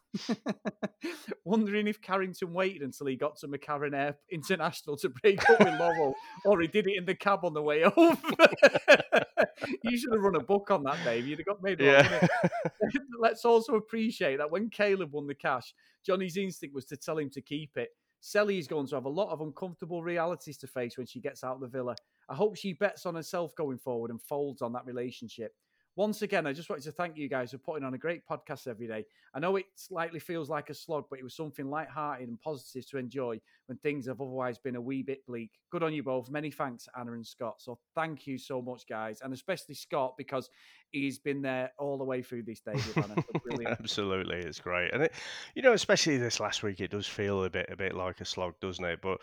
Wondering 1.46 1.88
if 1.88 2.01
Carrington 2.01 2.53
waited 2.53 2.81
until 2.81 3.08
he 3.08 3.15
got 3.15 3.38
to 3.38 3.48
McCarran 3.48 3.96
Air 3.96 4.17
International 4.29 4.98
to 4.98 5.10
break 5.10 5.50
up 5.50 5.60
with 5.60 5.79
Laurel, 5.79 6.13
or 6.46 6.60
he 6.60 6.67
did 6.67 6.88
it 6.88 6.98
in 6.98 7.05
the 7.05 7.15
cab 7.15 7.46
on 7.46 7.53
the 7.53 7.62
way 7.62 7.84
over. 7.86 8.17
you 9.84 9.98
should 9.98 10.12
have 10.13 10.22
run 10.22 10.36
a 10.36 10.44
book 10.44 10.72
on 10.72 10.84
that, 10.84 10.98
Dave. 11.03 11.27
You'd 11.27 11.39
have 11.39 11.46
got 11.46 11.63
made. 11.63 11.80
Yeah. 11.80 12.27
Let's 13.20 13.46
also 13.46 13.75
appreciate 13.75 14.38
that 14.38 14.50
when 14.50 14.70
Caleb 14.70 15.12
won 15.12 15.27
the 15.27 15.36
cash, 15.36 15.74
Johnny's 16.06 16.38
instinct 16.38 16.75
was 16.75 16.86
to 16.86 16.98
tell 16.98 17.18
him 17.18 17.30
to 17.32 17.41
keep 17.41 17.77
it. 17.77 17.89
Selly 18.22 18.60
is 18.60 18.68
going 18.68 18.88
to 18.88 18.96
have 18.96 19.06
a 19.06 19.10
lot 19.10 19.32
of 19.32 19.41
uncomfortable 19.41 20.03
realities 20.03 20.58
to 20.58 20.68
face 20.68 20.98
when 20.98 21.08
she 21.08 21.20
gets 21.20 21.44
out 21.44 21.56
of 21.56 21.62
the 21.62 21.68
villa. 21.68 21.96
I 22.30 22.36
hope 22.36 22.56
she 22.56 22.74
bets 22.74 23.06
on 23.06 23.15
herself 23.15 23.56
going 23.56 23.80
forward 23.80 24.12
and 24.12 24.22
folds 24.22 24.62
on 24.62 24.74
that 24.74 24.86
relationship. 24.86 25.53
Once 25.98 26.21
again, 26.21 26.48
I 26.48 26.53
just 26.53 26.69
wanted 26.69 26.86
to 26.86 26.91
thank 26.93 27.17
you 27.17 27.27
guys 27.27 27.51
for 27.51 27.57
putting 27.57 27.83
on 27.83 27.93
a 27.93 27.97
great 27.97 28.21
podcast 28.25 28.65
every 28.65 28.88
day. 28.88 29.06
I 29.34 29.39
know 29.39 29.58
it 29.58 29.65
slightly 29.75 30.19
feels 30.19 30.49
like 30.49 30.69
a 30.69 30.73
slog, 30.73 31.06
but 31.10 31.19
it 31.19 31.23
was 31.23 31.36
something 31.36 31.69
light-hearted 31.69 32.30
and 32.30 32.39
positive 32.39 32.89
to 32.91 32.97
enjoy 32.97 33.41
when 33.65 33.77
things 33.80 34.08
have 34.08 34.21
otherwise 34.21 34.58
been 34.58 34.77
a 34.77 34.82
wee 34.82 35.04
bit 35.04 35.25
bleak. 35.25 35.51
Good 35.69 35.84
on 35.84 35.93
you 35.93 36.01
both. 36.01 36.30
Many 36.30 36.49
thanks, 36.49 36.88
Anna 36.97 37.12
and 37.12 37.27
Scott. 37.27 37.56
So 37.58 37.77
thank 37.93 38.25
you 38.25 38.38
so 38.38 38.62
much, 38.62 38.88
guys, 38.88 39.19
and 39.21 39.34
especially 39.34 39.75
Scott 39.75 40.15
because 40.17 40.49
he's 40.91 41.19
been 41.19 41.41
there 41.41 41.73
all 41.77 41.97
the 41.97 42.06
way 42.06 42.21
through 42.21 42.43
these 42.43 42.62
day 42.62 42.73
with 42.73 42.97
Anna. 42.97 43.15
So 43.15 43.39
Brilliant. 43.43 43.77
Absolutely, 43.82 44.38
it's 44.38 44.62
great, 44.62 44.93
and 44.93 45.04
it, 45.04 45.13
you 45.56 45.62
know, 45.62 45.73
especially 45.73 46.17
this 46.17 46.39
last 46.39 46.63
week, 46.63 46.80
it 46.80 46.91
does 46.91 47.08
feel 47.08 47.43
a 47.43 47.49
bit, 47.49 47.67
a 47.69 47.75
bit 47.75 47.95
like 47.95 48.21
a 48.21 48.25
slog, 48.25 48.54
doesn't 48.62 48.86
it? 48.86 49.01
But 49.01 49.19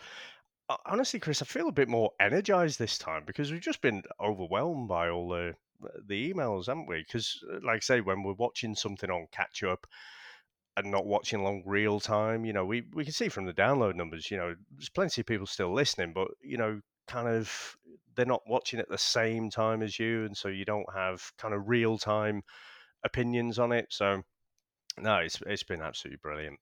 uh, 0.69 0.77
honestly, 0.85 1.19
Chris, 1.19 1.41
I 1.41 1.45
feel 1.45 1.67
a 1.67 1.71
bit 1.71 1.89
more 1.89 2.11
energized 2.19 2.77
this 2.77 2.99
time 2.99 3.23
because 3.25 3.51
we've 3.51 3.59
just 3.59 3.81
been 3.81 4.03
overwhelmed 4.21 4.87
by 4.87 5.09
all 5.09 5.29
the 5.29 5.55
the 6.07 6.33
emails, 6.33 6.67
haven't 6.67 6.87
we? 6.87 6.99
Because, 6.99 7.43
uh, 7.51 7.59
like 7.63 7.77
I 7.77 7.79
say, 7.79 8.01
when 8.01 8.23
we're 8.23 8.33
watching 8.33 8.75
something 8.75 9.09
on 9.09 9.27
catch 9.31 9.63
up 9.63 9.87
and 10.77 10.91
not 10.91 11.05
watching 11.05 11.39
along 11.39 11.63
real 11.65 11.99
time, 11.99 12.45
you 12.45 12.53
know, 12.53 12.65
we 12.65 12.83
we 12.93 13.03
can 13.03 13.13
see 13.13 13.29
from 13.29 13.45
the 13.45 13.53
download 13.53 13.95
numbers, 13.95 14.31
you 14.31 14.37
know, 14.37 14.55
there's 14.71 14.89
plenty 14.89 15.21
of 15.21 15.27
people 15.27 15.47
still 15.47 15.73
listening, 15.73 16.13
but 16.13 16.29
you 16.41 16.57
know, 16.57 16.81
kind 17.07 17.27
of 17.27 17.75
they're 18.15 18.25
not 18.25 18.47
watching 18.47 18.79
at 18.79 18.89
the 18.89 18.97
same 18.97 19.49
time 19.49 19.81
as 19.81 19.99
you, 19.99 20.25
and 20.25 20.35
so 20.37 20.47
you 20.49 20.65
don't 20.65 20.93
have 20.93 21.31
kind 21.37 21.53
of 21.53 21.69
real 21.69 21.97
time 21.97 22.43
opinions 23.03 23.59
on 23.59 23.71
it. 23.71 23.87
So, 23.89 24.23
no, 24.99 25.17
it's 25.17 25.41
it's 25.47 25.63
been 25.63 25.81
absolutely 25.81 26.19
brilliant. 26.21 26.59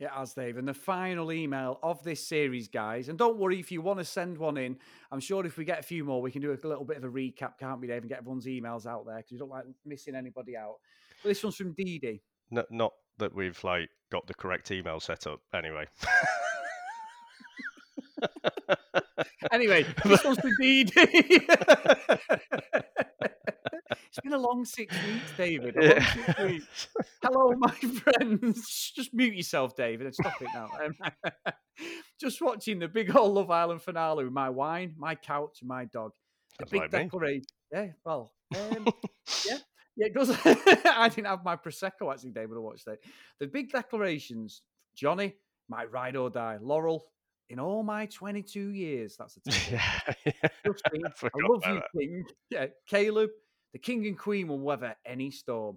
It 0.00 0.08
has, 0.08 0.32
Dave. 0.32 0.56
And 0.56 0.66
the 0.66 0.72
final 0.72 1.30
email 1.30 1.78
of 1.82 2.02
this 2.02 2.26
series, 2.26 2.68
guys. 2.68 3.10
And 3.10 3.18
don't 3.18 3.36
worry 3.36 3.60
if 3.60 3.70
you 3.70 3.82
want 3.82 3.98
to 3.98 4.04
send 4.04 4.38
one 4.38 4.56
in. 4.56 4.78
I'm 5.12 5.20
sure 5.20 5.44
if 5.44 5.58
we 5.58 5.64
get 5.66 5.78
a 5.78 5.82
few 5.82 6.04
more, 6.04 6.22
we 6.22 6.30
can 6.30 6.40
do 6.40 6.52
a 6.52 6.66
little 6.66 6.84
bit 6.84 6.96
of 6.96 7.04
a 7.04 7.08
recap, 7.08 7.58
can't 7.58 7.80
we, 7.80 7.86
Dave, 7.86 8.02
and 8.02 8.08
get 8.08 8.18
everyone's 8.18 8.46
emails 8.46 8.86
out 8.86 9.04
there 9.06 9.18
because 9.18 9.32
we 9.32 9.38
don't 9.38 9.50
like 9.50 9.66
missing 9.84 10.14
anybody 10.14 10.56
out. 10.56 10.76
But 11.22 11.28
this 11.28 11.44
one's 11.44 11.56
from 11.56 11.74
Dee 11.74 11.98
Dee. 11.98 12.22
No, 12.50 12.64
not 12.70 12.94
that 13.18 13.34
we've 13.34 13.62
like 13.62 13.90
got 14.10 14.26
the 14.26 14.32
correct 14.34 14.70
email 14.70 15.00
set 15.00 15.26
up. 15.26 15.40
Anyway. 15.54 15.84
Anyway, 19.50 19.84
this 20.04 20.22
one's 20.22 20.38
from 20.38 20.50
Dee 20.60 20.84
Dee. 20.84 21.48
It's 24.10 24.18
been 24.24 24.32
a 24.32 24.38
long 24.38 24.64
six 24.64 24.92
weeks, 25.06 25.32
David. 25.36 25.76
Long 25.76 26.00
six 26.00 26.38
weeks. 26.40 26.88
Hello, 27.22 27.52
my 27.56 27.70
friends. 27.70 28.92
Just 28.96 29.14
mute 29.14 29.36
yourself, 29.36 29.76
David, 29.76 30.06
and 30.06 30.14
stop 30.14 30.42
it 30.42 30.48
now. 30.52 30.68
Um, 30.84 31.52
just 32.20 32.42
watching 32.42 32.80
the 32.80 32.88
big 32.88 33.14
old 33.14 33.34
Love 33.34 33.52
Island 33.52 33.82
finale 33.82 34.24
with 34.24 34.32
my 34.32 34.50
wine, 34.50 34.94
my 34.98 35.14
couch, 35.14 35.58
and 35.60 35.68
my 35.68 35.84
dog. 35.84 36.10
The 36.58 36.64
Sounds 36.64 36.70
big 36.72 36.80
like 36.80 36.90
declaration. 36.90 37.44
Yeah, 37.72 37.86
well, 38.04 38.32
um, 38.56 38.88
yeah, 39.46 39.58
yeah, 39.96 40.06
it 40.06 40.14
does. 40.14 40.36
I 40.44 41.08
didn't 41.08 41.28
have 41.28 41.44
my 41.44 41.54
prosecco 41.54 42.12
actually, 42.12 42.30
David. 42.32 42.56
I 42.56 42.60
watched 42.60 42.88
it. 42.88 42.98
The 43.38 43.46
big 43.46 43.70
declarations. 43.70 44.62
Johnny, 44.96 45.36
my 45.68 45.84
ride 45.84 46.16
or 46.16 46.30
die. 46.30 46.58
Laurel, 46.60 47.04
in 47.48 47.60
all 47.60 47.84
my 47.84 48.06
22 48.06 48.70
years. 48.70 49.16
That's 49.16 49.36
a 49.36 49.40
yeah, 49.70 49.82
yeah. 50.26 50.32
I 50.42 50.48
I 50.68 51.48
love 51.48 51.62
you, 51.64 51.74
that. 51.74 51.84
King. 51.96 52.24
Yeah, 52.50 52.66
Caleb, 52.88 53.30
the 53.72 53.78
King 53.78 54.06
and 54.06 54.18
Queen 54.18 54.48
will 54.48 54.58
weather 54.58 54.96
any 55.06 55.30
storm. 55.30 55.76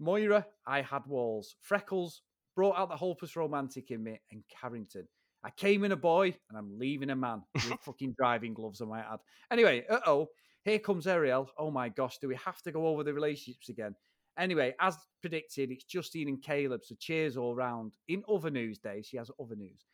Moira, 0.00 0.46
I 0.66 0.82
had 0.82 1.06
walls. 1.06 1.56
Freckles 1.60 2.22
brought 2.54 2.76
out 2.76 2.88
the 2.88 2.96
hopeless 2.96 3.36
romantic 3.36 3.90
in 3.90 4.02
me, 4.04 4.20
and 4.30 4.42
Carrington. 4.48 5.08
I 5.44 5.50
came 5.50 5.84
in 5.84 5.92
a 5.92 5.96
boy 5.96 6.34
and 6.48 6.56
I'm 6.56 6.78
leaving 6.78 7.10
a 7.10 7.16
man 7.16 7.42
with 7.54 7.80
fucking 7.82 8.14
driving 8.16 8.54
gloves, 8.54 8.80
I 8.80 8.86
might 8.86 9.04
add. 9.04 9.20
Anyway, 9.50 9.84
uh 9.90 10.00
oh, 10.06 10.28
here 10.64 10.78
comes 10.78 11.06
Arielle. 11.06 11.48
Oh 11.58 11.70
my 11.70 11.90
gosh, 11.90 12.18
do 12.18 12.28
we 12.28 12.36
have 12.36 12.62
to 12.62 12.72
go 12.72 12.86
over 12.86 13.04
the 13.04 13.12
relationships 13.12 13.68
again? 13.68 13.94
Anyway, 14.38 14.74
as 14.80 14.96
predicted, 15.20 15.70
it's 15.70 15.84
Justine 15.84 16.28
and 16.28 16.42
Caleb, 16.42 16.82
so 16.82 16.94
cheers 16.98 17.36
all 17.36 17.54
round. 17.54 17.92
In 18.08 18.24
other 18.28 18.50
news, 18.50 18.78
Dave, 18.78 19.04
she 19.04 19.16
has 19.18 19.30
other 19.40 19.54
news. 19.54 19.84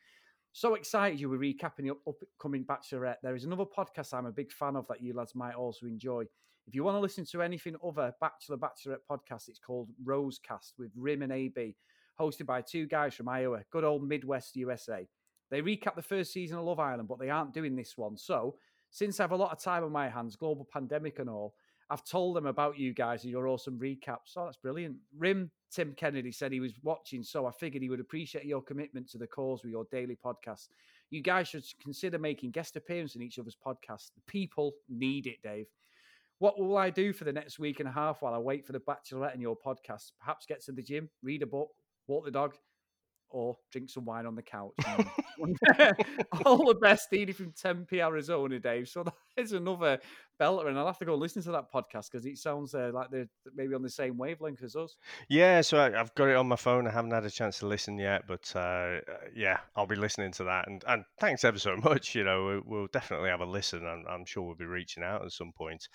So 0.53 0.75
excited 0.75 1.19
you 1.19 1.29
were 1.29 1.37
recapping 1.37 1.83
the 1.87 1.93
upcoming 2.07 2.65
Bachelorette. 2.65 3.17
There 3.21 3.35
is 3.35 3.45
another 3.45 3.65
podcast 3.65 4.13
I'm 4.13 4.25
a 4.25 4.31
big 4.31 4.51
fan 4.51 4.75
of 4.75 4.87
that 4.87 5.01
you 5.01 5.13
lads 5.13 5.35
might 5.35 5.55
also 5.55 5.85
enjoy. 5.85 6.25
If 6.71 6.75
you 6.75 6.85
want 6.85 6.95
to 6.95 7.01
listen 7.01 7.25
to 7.25 7.41
anything 7.41 7.75
other 7.85 8.13
Bachelor 8.21 8.55
Bachelorette 8.55 9.03
podcast, 9.09 9.49
it's 9.49 9.59
called 9.59 9.89
Rosecast 10.05 10.71
with 10.79 10.89
Rim 10.95 11.21
and 11.21 11.33
AB, 11.33 11.75
hosted 12.17 12.45
by 12.45 12.61
two 12.61 12.85
guys 12.85 13.13
from 13.13 13.27
Iowa, 13.27 13.59
good 13.71 13.83
old 13.83 14.07
Midwest 14.07 14.55
USA. 14.55 15.05
They 15.49 15.61
recap 15.61 15.97
the 15.97 16.01
first 16.01 16.31
season 16.31 16.57
of 16.57 16.63
Love 16.63 16.79
Island, 16.79 17.09
but 17.09 17.19
they 17.19 17.29
aren't 17.29 17.53
doing 17.53 17.75
this 17.75 17.97
one. 17.97 18.15
So, 18.15 18.55
since 18.89 19.19
I 19.19 19.23
have 19.23 19.33
a 19.33 19.35
lot 19.35 19.51
of 19.51 19.61
time 19.61 19.83
on 19.83 19.91
my 19.91 20.07
hands, 20.07 20.37
global 20.37 20.65
pandemic 20.71 21.19
and 21.19 21.29
all, 21.29 21.55
I've 21.89 22.05
told 22.05 22.37
them 22.37 22.45
about 22.45 22.79
you 22.79 22.93
guys 22.93 23.25
and 23.25 23.31
your 23.31 23.49
awesome 23.49 23.77
recaps. 23.77 24.27
So 24.27 24.45
that's 24.45 24.55
brilliant. 24.55 24.95
Rim 25.17 25.51
Tim 25.71 25.93
Kennedy 25.97 26.31
said 26.31 26.53
he 26.53 26.61
was 26.61 26.71
watching, 26.83 27.21
so 27.21 27.47
I 27.47 27.51
figured 27.51 27.83
he 27.83 27.89
would 27.89 27.99
appreciate 27.99 28.45
your 28.45 28.61
commitment 28.61 29.09
to 29.09 29.17
the 29.17 29.27
cause 29.27 29.61
with 29.61 29.73
your 29.73 29.87
daily 29.91 30.17
podcast. 30.25 30.69
You 31.09 31.21
guys 31.21 31.49
should 31.49 31.65
consider 31.83 32.17
making 32.17 32.51
guest 32.51 32.77
appearances 32.77 33.17
in 33.17 33.23
each 33.23 33.39
other's 33.39 33.57
podcasts. 33.57 34.13
The 34.15 34.21
people 34.25 34.71
need 34.87 35.27
it, 35.27 35.43
Dave. 35.43 35.65
What 36.41 36.57
will 36.59 36.75
I 36.75 36.89
do 36.89 37.13
for 37.13 37.23
the 37.23 37.31
next 37.31 37.59
week 37.59 37.79
and 37.81 37.87
a 37.87 37.91
half 37.91 38.23
while 38.23 38.33
I 38.33 38.39
wait 38.39 38.65
for 38.65 38.71
the 38.71 38.79
Bachelorette 38.79 39.33
and 39.33 39.43
your 39.43 39.55
podcast? 39.55 40.13
Perhaps 40.19 40.47
get 40.47 40.59
to 40.63 40.71
the 40.71 40.81
gym, 40.81 41.07
read 41.21 41.43
a 41.43 41.45
book, 41.45 41.69
walk 42.07 42.25
the 42.25 42.31
dog, 42.31 42.55
or 43.31 43.57
drink 43.71 43.89
some 43.89 44.05
wine 44.05 44.25
on 44.25 44.35
the 44.35 44.41
couch. 44.41 44.73
All 46.45 46.65
the 46.65 46.77
best, 46.79 47.07
Edie 47.13 47.31
from 47.31 47.51
Tempe, 47.51 48.01
Arizona, 48.01 48.59
Dave. 48.59 48.89
So 48.89 49.03
that 49.03 49.13
is 49.37 49.53
another 49.53 49.99
belter, 50.39 50.67
and 50.67 50.77
I'll 50.77 50.85
have 50.85 50.97
to 50.99 51.05
go 51.05 51.15
listen 51.15 51.41
to 51.43 51.51
that 51.51 51.71
podcast 51.71 52.11
because 52.11 52.25
it 52.25 52.37
sounds 52.37 52.73
uh, 52.73 52.91
like 52.93 53.09
they're 53.11 53.29
maybe 53.55 53.73
on 53.73 53.81
the 53.81 53.89
same 53.89 54.17
wavelength 54.17 54.63
as 54.63 54.75
us. 54.75 54.95
Yeah, 55.29 55.61
so 55.61 55.79
I, 55.79 55.91
have 55.91 56.13
got 56.15 56.29
it 56.29 56.35
on 56.35 56.47
my 56.47 56.55
phone. 56.55 56.87
I 56.87 56.91
haven't 56.91 57.11
had 57.11 57.25
a 57.25 57.29
chance 57.29 57.59
to 57.59 57.67
listen 57.67 57.97
yet, 57.97 58.23
but 58.27 58.53
uh, 58.55 58.99
yeah, 59.35 59.57
I'll 59.75 59.87
be 59.87 59.95
listening 59.95 60.31
to 60.33 60.43
that. 60.45 60.67
And, 60.67 60.83
and 60.87 61.03
thanks 61.19 61.43
ever 61.43 61.59
so 61.59 61.75
much. 61.77 62.15
You 62.15 62.23
know, 62.23 62.61
we'll, 62.65 62.87
definitely 62.91 63.29
have 63.29 63.41
a 63.41 63.45
listen. 63.45 63.85
I'm, 63.85 64.05
I'm 64.09 64.25
sure 64.25 64.43
we'll 64.43 64.55
be 64.55 64.65
reaching 64.65 65.03
out 65.03 65.23
at 65.23 65.31
some 65.31 65.53
point. 65.55 65.87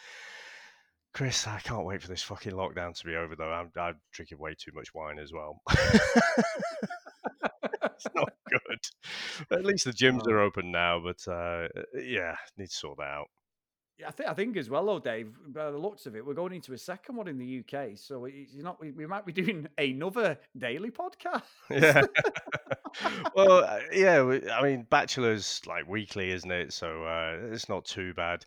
Chris, 1.13 1.47
I 1.47 1.61
can't 1.61 1.87
wait 1.87 2.03
for 2.03 2.09
this 2.09 2.23
fucking 2.23 2.53
lockdown 2.53 2.95
to 2.99 3.07
be 3.07 3.17
over, 3.17 3.37
though. 3.37 3.51
I'm, 3.51 3.71
I'm 3.81 3.97
drinking 4.13 4.39
way 4.39 4.55
too 4.55 4.73
much 4.75 4.95
wine 4.95 5.19
as 5.19 5.33
well. 5.33 5.63
It's 7.97 8.07
not 8.15 8.33
good. 8.49 9.59
At 9.59 9.65
least 9.65 9.85
the 9.85 9.93
gyms 9.93 10.27
are 10.29 10.41
open 10.41 10.71
now, 10.71 11.01
but 11.01 11.27
uh, 11.31 11.69
yeah, 11.95 12.37
need 12.57 12.69
to 12.69 12.75
sort 12.75 12.99
that 12.99 13.05
out. 13.05 13.27
Yeah, 13.99 14.09
I 14.09 14.11
think 14.11 14.29
I 14.29 14.35
think 14.35 14.57
as 14.59 14.69
well, 14.69 14.85
though, 14.85 14.99
Dave. 14.99 15.33
By 15.49 15.71
the 15.71 15.79
looks 15.79 16.05
of 16.05 16.15
it, 16.17 16.25
we're 16.25 16.35
going 16.35 16.53
into 16.53 16.75
a 16.75 16.79
second 16.79 17.17
one 17.17 17.29
in 17.29 17.39
the 17.39 17.61
UK, 17.61 17.97
so 17.97 18.29
not 18.57 18.79
we, 18.79 18.91
we 18.91 19.07
might 19.07 19.25
be 19.25 19.33
doing 19.33 19.67
another 19.79 20.39
daily 20.57 20.91
podcast. 20.93 21.43
Yeah. 21.71 22.03
well, 23.35 23.65
uh, 23.65 23.81
yeah. 23.93 24.39
I 24.53 24.63
mean, 24.63 24.87
Bachelor's 24.91 25.63
like 25.67 25.89
weekly, 25.89 26.31
isn't 26.31 26.51
it? 26.51 26.75
So 26.75 27.05
uh, 27.05 27.39
it's 27.53 27.71
not 27.71 27.87
too 27.87 28.13
bad. 28.13 28.45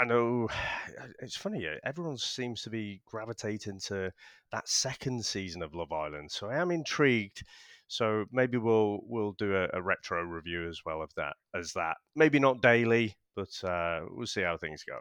I 0.00 0.04
know 0.04 0.48
it's 1.20 1.36
funny. 1.36 1.66
Everyone 1.84 2.16
seems 2.16 2.62
to 2.62 2.70
be 2.70 3.02
gravitating 3.06 3.80
to 3.86 4.12
that 4.50 4.68
second 4.68 5.26
season 5.26 5.62
of 5.62 5.74
Love 5.74 5.92
Island, 5.92 6.30
so 6.30 6.48
I 6.48 6.56
am 6.56 6.70
intrigued 6.70 7.44
so 7.88 8.24
maybe 8.32 8.58
we'll 8.58 9.00
we'll 9.04 9.32
do 9.32 9.54
a, 9.54 9.68
a, 9.72 9.82
retro 9.82 10.22
review 10.22 10.68
as 10.68 10.80
well 10.84 11.02
of 11.02 11.10
that 11.16 11.34
as 11.54 11.72
that. 11.72 11.96
Maybe 12.16 12.38
not 12.38 12.62
daily, 12.62 13.16
but 13.36 13.50
uh, 13.62 14.00
we'll 14.10 14.26
see 14.26 14.42
how 14.42 14.56
things 14.56 14.84
go. 14.84 14.98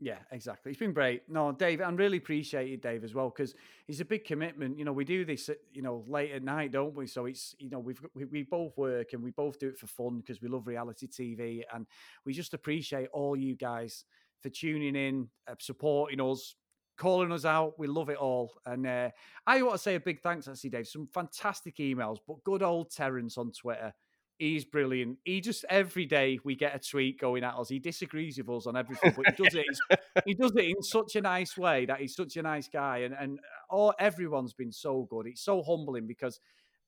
Yeah, 0.00 0.18
exactly. 0.30 0.70
It's 0.70 0.78
been 0.78 0.92
great. 0.92 1.22
No, 1.28 1.50
Dave, 1.50 1.80
I'm 1.80 1.96
really 1.96 2.18
appreciate 2.18 2.70
it, 2.70 2.82
Dave, 2.82 3.02
as 3.02 3.14
well, 3.14 3.30
because 3.30 3.56
it's 3.88 3.98
a 3.98 4.04
big 4.04 4.24
commitment. 4.24 4.78
You 4.78 4.84
know, 4.84 4.92
we 4.92 5.04
do 5.04 5.24
this, 5.24 5.50
you 5.72 5.82
know, 5.82 6.04
late 6.06 6.30
at 6.30 6.44
night, 6.44 6.70
don't 6.70 6.94
we? 6.94 7.08
So 7.08 7.26
it's, 7.26 7.56
you 7.58 7.68
know, 7.68 7.80
we've 7.80 8.00
we, 8.14 8.24
we 8.26 8.42
both 8.44 8.76
work 8.76 9.12
and 9.12 9.22
we 9.22 9.32
both 9.32 9.58
do 9.58 9.68
it 9.68 9.76
for 9.76 9.88
fun 9.88 10.20
because 10.20 10.40
we 10.40 10.48
love 10.48 10.68
reality 10.68 11.08
TV, 11.08 11.62
and 11.74 11.86
we 12.24 12.32
just 12.32 12.54
appreciate 12.54 13.08
all 13.12 13.36
you 13.36 13.56
guys 13.56 14.04
for 14.40 14.50
tuning 14.50 14.94
in, 14.94 15.28
uh, 15.48 15.54
supporting 15.58 16.20
us, 16.20 16.54
calling 16.98 17.32
us 17.32 17.44
out. 17.44 17.78
We 17.78 17.86
love 17.86 18.10
it 18.10 18.18
all. 18.18 18.52
And 18.66 18.86
uh, 18.86 19.10
I 19.46 19.62
want 19.62 19.76
to 19.76 19.78
say 19.78 19.94
a 19.94 20.00
big 20.00 20.20
thanks, 20.20 20.48
actually, 20.48 20.70
Dave. 20.70 20.86
Some 20.86 21.06
fantastic 21.06 21.76
emails, 21.76 22.18
but 22.26 22.44
good 22.44 22.62
old 22.62 22.90
Terence 22.90 23.38
on 23.38 23.52
Twitter. 23.52 23.94
He's 24.38 24.64
brilliant. 24.64 25.18
He 25.24 25.40
just 25.40 25.64
every 25.68 26.06
day 26.06 26.38
we 26.44 26.54
get 26.54 26.74
a 26.74 26.78
tweet 26.78 27.18
going 27.18 27.42
at 27.42 27.54
us. 27.54 27.68
He 27.68 27.80
disagrees 27.80 28.38
with 28.38 28.48
us 28.48 28.66
on 28.68 28.76
everything, 28.76 29.12
but 29.16 29.34
he 29.34 29.42
does 29.42 29.54
it. 29.54 30.00
he 30.26 30.34
does 30.34 30.52
it 30.54 30.64
in 30.64 30.80
such 30.80 31.16
a 31.16 31.20
nice 31.20 31.56
way 31.56 31.86
that 31.86 32.00
he's 32.00 32.14
such 32.14 32.36
a 32.36 32.42
nice 32.42 32.68
guy, 32.68 32.98
and 32.98 33.14
and 33.18 33.40
all 33.68 33.94
everyone's 33.98 34.52
been 34.52 34.70
so 34.70 35.08
good. 35.10 35.26
It's 35.26 35.42
so 35.42 35.60
humbling 35.60 36.06
because 36.06 36.38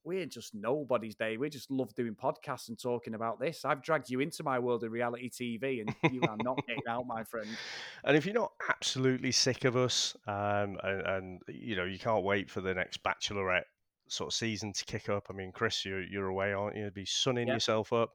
we're 0.05 0.27
just 0.27 0.55
nobody's 0.55 1.15
day. 1.15 1.37
We 1.37 1.51
just 1.51 1.71
love 1.71 1.95
doing 1.95 2.15
podcasts 2.15 2.69
and 2.69 2.79
talking 2.79 3.15
about 3.15 3.41
this. 3.41 3.65
I've 3.65 3.83
dragged 3.83 4.11
you 4.11 4.21
into 4.21 4.43
my 4.43 4.59
world 4.59 4.85
of 4.85 4.93
reality 4.93 5.31
TV, 5.31 5.81
and 5.81 6.13
you 6.13 6.23
are 6.29 6.37
not 6.43 6.59
getting 6.67 6.83
out, 6.89 7.07
my 7.07 7.25
friend. 7.25 7.49
And 8.05 8.17
if 8.17 8.25
you're 8.25 8.35
not 8.35 8.53
absolutely 8.69 9.33
sick 9.33 9.65
of 9.65 9.77
us, 9.77 10.17
um, 10.27 10.79
and, 10.83 11.07
and, 11.07 11.41
you 11.49 11.77
know 11.77 11.85
you 11.85 11.99
can't 11.99 12.25
wait 12.25 12.51
for 12.51 12.61
the 12.61 12.75
next 12.75 13.03
Bachelorette 13.03 13.65
sort 14.09 14.29
of 14.29 14.35
season 14.35 14.73
to 14.73 14.85
kick 14.85 15.09
up. 15.09 15.27
I 15.31 15.33
mean, 15.33 15.53
Chris, 15.53 15.85
you're 15.85 16.03
you're 16.03 16.29
away, 16.29 16.53
aren't 16.53 16.77
you? 16.77 16.91
Be 16.91 17.05
sunning 17.05 17.49
yep. 17.49 17.57
yourself 17.57 17.93
up. 17.93 18.11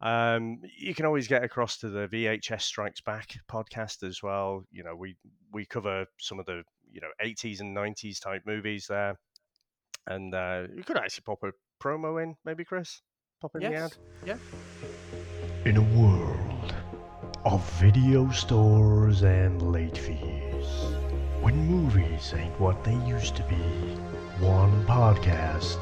Um, 0.00 0.60
you 0.78 0.94
can 0.94 1.06
always 1.06 1.28
get 1.28 1.44
across 1.44 1.78
to 1.78 1.88
the 1.88 2.08
VHS 2.08 2.62
Strikes 2.62 3.00
Back 3.00 3.36
podcast 3.50 4.06
as 4.06 4.22
well. 4.22 4.64
You 4.70 4.84
know, 4.84 4.96
we 4.96 5.16
we 5.52 5.64
cover 5.64 6.06
some 6.18 6.38
of 6.38 6.46
the 6.46 6.62
you 6.90 7.00
know 7.00 7.08
80s 7.24 7.60
and 7.60 7.76
90s 7.76 8.20
type 8.20 8.42
movies 8.46 8.86
there. 8.88 9.18
And 10.06 10.34
uh, 10.34 10.62
you 10.74 10.82
could 10.82 10.96
actually 10.96 11.22
pop 11.24 11.42
a 11.44 11.52
promo 11.82 12.22
in, 12.22 12.36
maybe, 12.44 12.64
Chris? 12.64 13.02
Pop 13.40 13.52
in 13.54 13.62
yes. 13.62 13.70
the 14.24 14.32
ad? 14.32 14.38
Yeah. 14.38 15.68
In 15.68 15.76
a 15.76 15.82
world 15.98 16.74
of 17.44 17.68
video 17.80 18.30
stores 18.30 19.22
and 19.22 19.62
late 19.72 19.96
fees, 19.96 20.66
when 21.40 21.56
movies 21.66 22.34
ain't 22.36 22.58
what 22.60 22.82
they 22.84 22.96
used 23.06 23.36
to 23.36 23.42
be, 23.44 23.56
one 24.44 24.84
podcast 24.86 25.78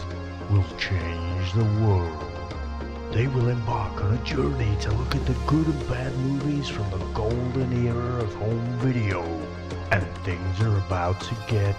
will 0.50 0.64
change 0.78 1.52
the 1.52 1.64
world. 1.85 2.26
They 3.12 3.26
will 3.26 3.48
embark 3.48 4.02
on 4.02 4.14
a 4.14 4.24
journey 4.24 4.76
to 4.83 4.92
look 4.92 5.14
at 5.14 5.26
the 5.26 5.35
good 5.46 5.66
and 5.66 5.88
bad 5.88 6.16
movies 6.18 6.68
from 6.68 6.88
the 6.90 7.04
golden 7.12 7.87
era 7.87 8.22
of 8.22 8.35
home 8.35 8.78
video. 8.78 9.22
And 9.90 10.06
things 10.24 10.61
are 10.61 10.76
about 10.78 11.20
to 11.22 11.35
get 11.48 11.74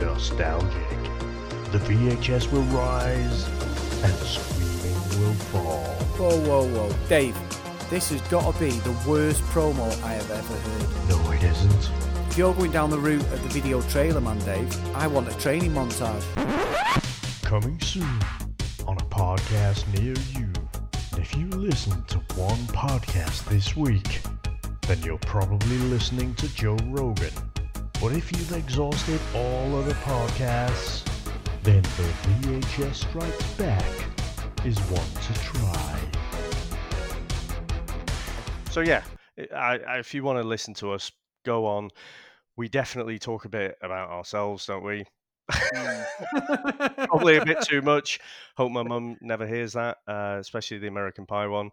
nostalgic. 0.00 1.19
The 1.72 1.78
VHS 1.78 2.50
will 2.50 2.62
rise 2.62 3.46
and 4.02 4.12
the 4.14 4.24
screaming 4.26 5.20
will 5.20 5.34
fall. 5.34 5.84
Whoa, 6.18 6.40
whoa, 6.40 6.66
whoa. 6.66 6.96
Dave, 7.08 7.36
this 7.88 8.10
has 8.10 8.20
got 8.22 8.52
to 8.52 8.58
be 8.58 8.70
the 8.70 8.96
worst 9.06 9.40
promo 9.44 9.86
I 10.02 10.14
have 10.14 10.30
ever 10.32 10.54
heard. 10.54 11.08
No, 11.08 11.30
it 11.30 11.44
isn't. 11.44 11.90
If 12.28 12.36
you're 12.36 12.54
going 12.54 12.72
down 12.72 12.90
the 12.90 12.98
route 12.98 13.20
of 13.20 13.40
the 13.42 13.48
video 13.50 13.80
trailer, 13.82 14.20
man, 14.20 14.38
Dave, 14.40 14.96
I 14.96 15.06
want 15.06 15.28
a 15.28 15.38
training 15.38 15.70
montage. 15.70 16.24
Coming 17.42 17.80
soon 17.80 18.18
on 18.88 18.96
a 18.96 19.04
podcast 19.06 19.86
near 19.96 20.14
you. 20.32 20.48
If 21.16 21.36
you 21.36 21.46
listen 21.50 22.02
to 22.04 22.18
one 22.34 22.58
podcast 22.66 23.44
this 23.48 23.76
week, 23.76 24.22
then 24.88 25.00
you're 25.02 25.18
probably 25.18 25.78
listening 25.78 26.34
to 26.34 26.52
Joe 26.52 26.78
Rogan. 26.86 27.32
But 28.00 28.12
if 28.12 28.32
you've 28.32 28.52
exhausted 28.52 29.20
all 29.36 29.76
other 29.76 29.94
podcasts, 29.94 31.09
then 31.62 31.82
the 31.82 32.10
VHS 32.42 32.94
Strikes 32.94 33.52
Back 33.54 33.84
is 34.64 34.78
one 34.78 35.06
to 35.22 35.34
try. 35.42 36.00
So 38.70 38.80
yeah, 38.80 39.02
I, 39.54 39.78
I, 39.78 39.98
if 39.98 40.14
you 40.14 40.22
want 40.22 40.40
to 40.40 40.46
listen 40.46 40.74
to 40.74 40.92
us, 40.92 41.12
go 41.44 41.66
on. 41.66 41.90
We 42.56 42.68
definitely 42.68 43.18
talk 43.18 43.44
a 43.44 43.48
bit 43.48 43.76
about 43.82 44.10
ourselves, 44.10 44.66
don't 44.66 44.84
we? 44.84 45.04
Mm. 45.50 47.06
Probably 47.08 47.36
a 47.36 47.44
bit 47.44 47.62
too 47.62 47.82
much. 47.82 48.20
Hope 48.56 48.72
my 48.72 48.82
mum 48.82 49.16
never 49.20 49.46
hears 49.46 49.72
that, 49.74 49.98
uh, 50.06 50.36
especially 50.40 50.78
the 50.78 50.88
American 50.88 51.26
Pie 51.26 51.46
one. 51.46 51.70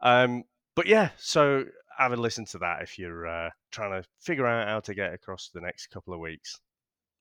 Um, 0.00 0.44
but 0.74 0.86
yeah, 0.86 1.10
so 1.16 1.64
have 1.98 2.12
a 2.12 2.16
listen 2.16 2.44
to 2.46 2.58
that 2.58 2.82
if 2.82 2.98
you're 2.98 3.26
uh, 3.26 3.50
trying 3.70 4.02
to 4.02 4.08
figure 4.20 4.46
out 4.46 4.66
how 4.66 4.80
to 4.80 4.94
get 4.94 5.12
across 5.12 5.50
the 5.52 5.60
next 5.60 5.88
couple 5.88 6.14
of 6.14 6.20
weeks. 6.20 6.58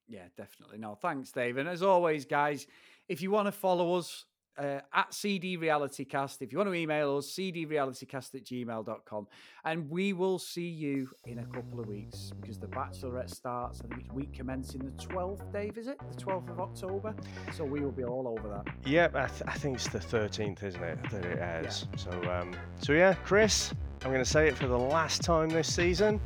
Yeah, 0.09 0.23
definitely. 0.35 0.79
No, 0.79 0.95
thanks, 0.95 1.31
Dave. 1.31 1.57
And 1.57 1.69
as 1.69 1.83
always, 1.83 2.25
guys, 2.25 2.65
if 3.07 3.21
you 3.21 3.31
want 3.31 3.45
to 3.47 3.51
follow 3.51 3.95
us 3.95 4.25
uh, 4.57 4.81
at 4.93 5.13
CD 5.13 5.55
Reality 5.55 6.03
Cast, 6.03 6.41
if 6.41 6.51
you 6.51 6.57
want 6.57 6.69
to 6.69 6.73
email 6.73 7.17
us, 7.17 7.27
cdrealitycast 7.31 8.35
at 8.35 8.43
gmail.com. 8.43 9.27
And 9.63 9.89
we 9.89 10.13
will 10.13 10.37
see 10.39 10.67
you 10.67 11.09
in 11.25 11.39
a 11.39 11.45
couple 11.45 11.79
of 11.79 11.87
weeks 11.87 12.33
because 12.41 12.57
the 12.57 12.67
Bachelorette 12.67 13.29
starts, 13.29 13.81
I 13.81 13.87
think 13.87 14.01
it's 14.01 14.11
week 14.11 14.33
commencing 14.33 14.81
the 14.81 14.91
12th, 15.03 15.53
Dave, 15.53 15.77
is 15.77 15.87
it? 15.87 15.99
The 16.11 16.21
12th 16.21 16.49
of 16.49 16.59
October. 16.59 17.15
So 17.55 17.63
we 17.63 17.79
will 17.79 17.91
be 17.91 18.03
all 18.03 18.27
over 18.27 18.49
that. 18.49 18.67
Yep, 18.85 19.15
I, 19.15 19.27
th- 19.27 19.43
I 19.47 19.53
think 19.53 19.75
it's 19.75 19.87
the 19.87 19.99
13th, 19.99 20.63
isn't 20.63 20.83
it? 20.83 21.09
That 21.11 21.25
it 21.25 21.37
airs. 21.39 21.87
Yeah. 21.91 21.97
So, 21.97 22.31
um, 22.31 22.51
so 22.79 22.93
yeah, 22.93 23.13
Chris, 23.13 23.73
I'm 24.03 24.11
going 24.11 24.23
to 24.23 24.29
say 24.29 24.47
it 24.47 24.57
for 24.57 24.67
the 24.67 24.77
last 24.77 25.21
time 25.21 25.49
this 25.49 25.73
season. 25.73 26.19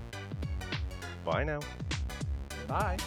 Bye 1.26 1.44
now. 1.44 1.60
Bye. 2.68 2.98